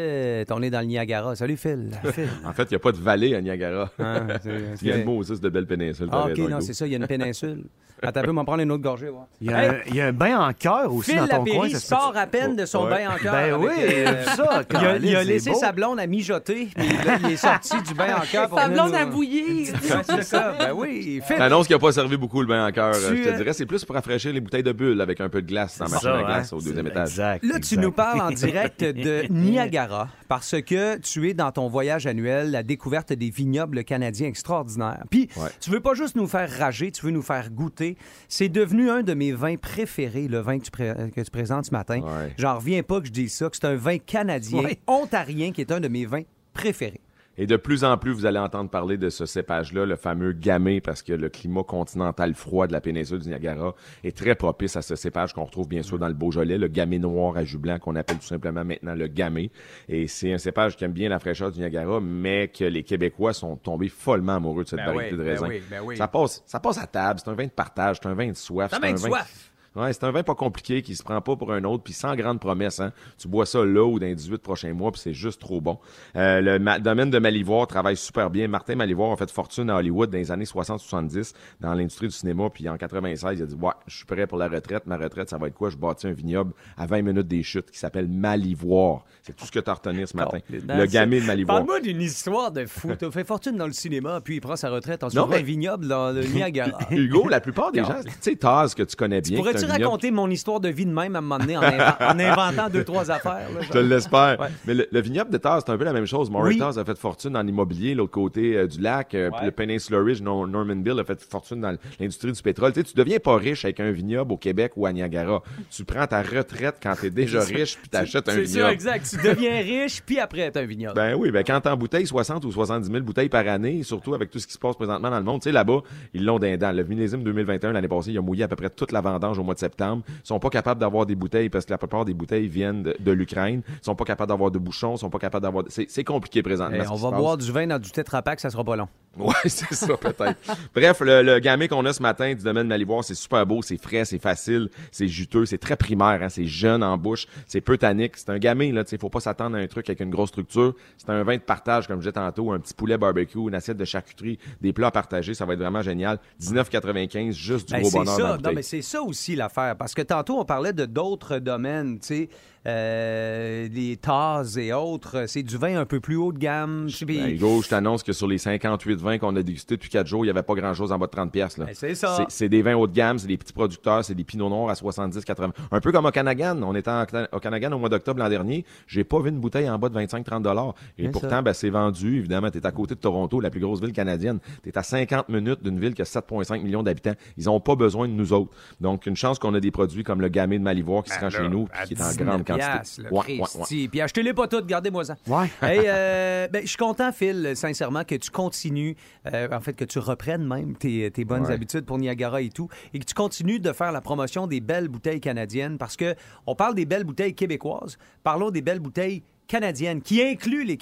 [0.49, 1.35] On est dans le Niagara.
[1.35, 1.89] Salut, Phil.
[2.13, 2.27] Phil.
[2.45, 3.89] En fait, il n'y a pas de vallée à Niagara.
[3.99, 4.49] Ah, c'est-
[4.81, 6.07] il y a le mot aussi de belle péninsule.
[6.11, 7.63] Ah, OK, non, c'est ça, il y a une péninsule.
[8.05, 9.07] Attends un peu, on va prendre une autre gorgée.
[9.07, 9.27] voir.
[9.39, 11.37] Il y, a Hey, il y a un bain en cœur aussi Phil dans ton
[11.37, 11.69] Lapéry coin.
[11.69, 12.89] peut- sort à peine de son Ouais.
[12.89, 13.31] bain en cœur.
[13.33, 15.55] Ben oui, euh, ça, il a, il a Caroline, laissé beau.
[15.57, 18.49] sa blonde à mijoter, puis là, il est sorti du bain en cœur.
[18.49, 19.73] pour Sa blonde nous- à bouillir.
[19.73, 21.21] Ouais, c'est ça, ben oui.
[21.25, 22.93] Phil, T'annonces qu'il n'a pas servi beaucoup le bain en cœur.
[22.93, 25.41] Tu, Je te dirais, c'est plus pour rafraîchir les bouteilles de bulles avec un peu
[25.41, 26.23] de glace dans ça, à hein?
[26.25, 27.09] glace au deuxième étage.
[27.09, 27.43] Exact.
[27.43, 32.05] Là, tu nous parles en direct de Niagara parce que tu es dans ton voyage
[32.07, 35.03] annuel la découverte des vignobles canadiens extraordinaires.
[35.09, 35.49] Puis, Ouais.
[35.59, 37.97] tu veux pas juste nous faire rager, tu veux nous faire goûter.
[38.27, 41.65] C'est devenu un de mes vins préférés, le vin que tu, pré- que tu présentes
[41.65, 41.99] ce matin.
[42.01, 42.33] Ouais.
[42.37, 44.79] J'en reviens pas que je dise ça, que c'est un vin canadien, Ouais.
[44.87, 47.01] ontarien, qui est un de mes vins préférés.
[47.37, 50.81] Et de plus en plus, vous allez entendre parler de ce cépage-là, le fameux gamay,
[50.81, 53.73] parce que le climat continental froid de la péninsule du Niagara
[54.03, 56.99] est très propice à ce cépage qu'on retrouve bien sûr dans le Beaujolais, le gamay
[56.99, 59.49] noir à jus blanc qu'on appelle tout simplement maintenant le gamay.
[59.89, 63.33] Et c'est un cépage qui aime bien la fraîcheur du Niagara, mais que les Québécois
[63.33, 65.47] sont tombés follement amoureux de cette Ben variété oui, de ben raisin.
[65.47, 65.97] oui, ben oui.
[65.97, 67.19] Ça passe, ça passe à table.
[67.23, 68.69] C'est un vin de partage, c'est un vin de soif.
[68.69, 69.52] C'est un vin de soif.
[69.75, 72.15] Ouais, c'est un vin pas compliqué qui se prend pas pour un autre, puis sans
[72.15, 72.79] grande promesse.
[72.79, 72.91] Hein.
[73.17, 75.79] Tu bois ça là ou dans les 18 prochains mois, puis c'est juste trop bon.
[76.15, 78.47] Euh, le ma- domaine de Malivoire travaille super bien.
[78.47, 82.49] Martin Malivoire a fait fortune à Hollywood dans les années 60-70 dans l'industrie du cinéma,
[82.53, 84.85] puis en 96, il a dit ouais, je suis prêt pour la retraite.
[84.85, 85.69] Ma retraite, ça va être quoi?
[85.69, 89.03] Je bâtis un vignoble à 20 minutes des chutes qui s'appelle Malivoire.
[89.23, 90.39] C'est tout ce que tu as retenu ce matin.
[90.49, 91.57] Le gamay de Malivoire.
[91.57, 92.91] Parle-moi d'une histoire de fou.
[92.97, 95.41] T'as fait fortune dans le cinéma, puis il prend sa retraite en Non, mais- un
[95.41, 96.77] vignoble dans le Niagara.
[96.91, 99.37] Hugo, la plupart des gens, tu sais, Taz que tu connais bien.
[99.65, 102.19] Vignoble- raconter mon histoire de vie de même à un moment donné en, inven- en
[102.19, 103.47] inventant deux, trois affaires?
[103.53, 104.39] là, Je te l'espère.
[104.39, 104.47] Ouais.
[104.65, 106.29] Mais le, le vignoble de Taz, c'est un peu la même chose.
[106.29, 106.57] Maury Oui.
[106.59, 109.13] Taz a fait fortune dans l'immobilier, l'autre côté euh, du lac.
[109.15, 109.37] euh, Ouais.
[109.37, 112.73] Puis le Peninsula Ridge, Nor- Norman Bill a fait fortune dans l'industrie du pétrole.
[112.73, 115.41] Tu sais, tu deviens pas riche avec un vignoble au Québec ou à Niagara.
[115.71, 117.57] Tu prends ta retraite quand t'es déjà C'est ça.
[117.59, 118.67] riche puis t'achètes un C'est vignoble.
[118.67, 119.07] ça, exact.
[119.09, 120.95] Tu deviens riche, puis après, t'as un vignoble.
[120.95, 124.29] Ben oui, ben quand t'en bouteilles 60 ou 70 000 bouteilles par année, surtout avec
[124.29, 125.81] tout ce qui se passe présentement dans le monde, tu sais, là-bas,
[126.13, 126.57] ils l'ont d'un.
[126.73, 129.43] Le millésime 2021, l'année passée, il a mouillé à peu près toute la vendange au
[129.43, 130.03] mois de septembre.
[130.23, 133.11] Sont pas capables d'avoir des bouteilles parce que la plupart des bouteilles viennent de, de
[133.11, 133.61] l'Ukraine.
[133.67, 135.65] Ils sont pas capables d'avoir de bouchons, ils sont pas capables d'avoir...
[135.69, 136.83] C'est c'est compliqué présentement.
[136.83, 138.87] Eh, on va boire du vin dans du Tetra Pak, ça sera pas long.
[139.17, 140.39] Ouais, c'est ça, peut-être.
[140.73, 143.77] Bref, le, le gamay qu'on a ce matin du domaine Malivoire, c'est super beau, c'est
[143.77, 147.77] frais, c'est facile, c'est juteux, c'est très primaire, hein, c'est jeune en bouche, c'est peu
[147.77, 148.17] tannique.
[148.17, 150.73] C'est un gamay, là, tu faut pas s'attendre à un truc avec une grosse structure.
[150.97, 153.77] C'est un vin de partage, comme je disais tantôt, un petit poulet barbecue, une assiette
[153.77, 156.19] de charcuterie, des plats partagés, ça va être vraiment génial.
[156.41, 158.37] 19,95, juste du Ben, gros c'est bonheur dans la ça.
[158.49, 162.29] Non, mais c'est ça aussi Parce que tantôt, on parlait de d'autres domaines, tu sais,
[162.65, 165.25] euh, les tasses et autres.
[165.27, 166.87] C'est du vin un peu plus haut de gamme.
[167.05, 170.23] Ben, Hugo, je t'annonce que sur les 58 vins qu'on a dégustés depuis 4 jours,
[170.23, 171.65] il n'y avait pas grand-chose en bas de 30 pièces là.
[171.65, 172.15] Ben, c'est ça.
[172.17, 174.69] C'est- C'est des vins haut de gamme, c'est des petits producteurs, c'est des pinots noirs
[174.69, 175.51] à 70, 80.
[175.71, 176.61] Un peu comme au Canagan.
[176.63, 178.65] On était en- au Canagan au mois d'octobre l'an dernier.
[178.87, 180.73] J'ai pas vu une bouteille en bas de 25-30 dollars.
[180.97, 182.17] Et pourtant, ben, c'est vendu.
[182.19, 184.39] Évidemment, t'es à côté de Toronto, la plus grosse ville canadienne.
[184.63, 187.13] T'es à 50 minutes d'une ville qui a 7,5 millions d'habitants.
[187.37, 188.51] Ils ont pas besoin de nous autres.
[188.81, 191.29] Donc, une chance qu'on a des produits comme le gamay de Malivoire qui se Ben
[191.29, 192.52] rend là, chez nous qui est en 19 grande quantité.
[192.55, 193.45] Piastres, là, Ouais, ouais, ouais.
[193.45, 193.87] Christy.
[193.87, 195.15] Puis achetez-les pas toutes, gardez-moi ça.
[195.27, 195.49] Ouais.
[195.61, 198.95] Hey, euh, ben, je suis content, Phil, sincèrement, que tu continues,
[199.33, 202.67] euh, en fait, que tu reprennes même tes, tes bonnes habitudes pour Niagara et tout,
[202.93, 206.55] et que tu continues de faire la promotion des belles bouteilles canadiennes, parce que on
[206.55, 210.77] parle des belles bouteilles québécoises, parlons des belles bouteilles canadiennes, qui incluent les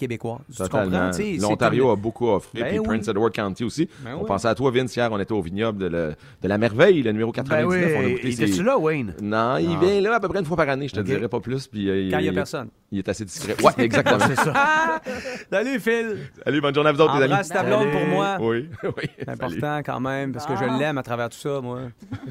[1.11, 2.85] c'est L'Ontario a beaucoup offré, Ben puis oui.
[2.85, 3.87] Prince Edward County aussi.
[4.03, 4.25] Ben on oui.
[4.27, 7.11] pensait à toi, Vince, hier, on était au vignoble de, le- de la merveille, le
[7.11, 7.69] numéro 99.
[7.69, 9.13] Ben oui, on a goûté il ses- était-tu là, Wayne?
[9.21, 11.05] Non, il vient là à peu près une fois par année, je te Ok.
[11.05, 11.67] dirais pas plus.
[11.67, 12.69] Puis, euh, Quand il y a personne.
[12.91, 13.55] Il est assez discret.
[13.63, 14.19] Ouais, exactement.
[14.27, 14.53] C'est ça.
[14.55, 15.01] Ah!
[15.51, 16.17] Salut, Phil!
[16.43, 17.47] Salut, bonne journée à vous autres, les amis.
[17.47, 18.37] Ta blonde pour moi.
[18.41, 19.09] Oui, oui.
[19.19, 21.81] C'est important quand même, parce que je l'aime à travers tout ça, moi.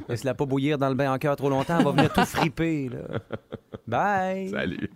[0.08, 2.88] Laisse-la pas bouillir dans le bain en cœur trop longtemps, elle va venir tout friper,
[2.90, 3.18] là.
[3.86, 4.50] Bye!
[4.50, 4.90] Salut.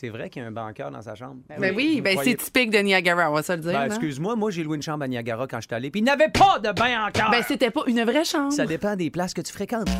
[0.00, 1.42] C'est vrai qu'il y a un banqueur dans sa chambre.
[1.58, 3.72] Ben oui, ben c'est typique de Niagara, on va se le dire.
[3.72, 6.10] Ben, excuse-moi, moi j'ai loué une chambre à Niagara quand j'étais allé, puis il n'y
[6.10, 7.30] avait pas de bain en cœur!
[7.30, 8.50] Ben c'était pas une vraie chambre.
[8.50, 9.84] Ça dépend des places que tu fréquentes.
[9.84, 9.92] Plus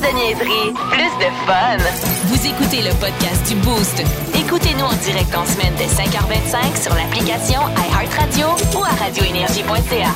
[0.00, 1.78] de niaiserie, plus de fun.
[2.24, 4.02] Vous écoutez le podcast du Boost.
[4.34, 10.12] Écoutez-nous en direct en semaine dès 5h25 sur l'application iHeartRadio ou à radioénergie.ca.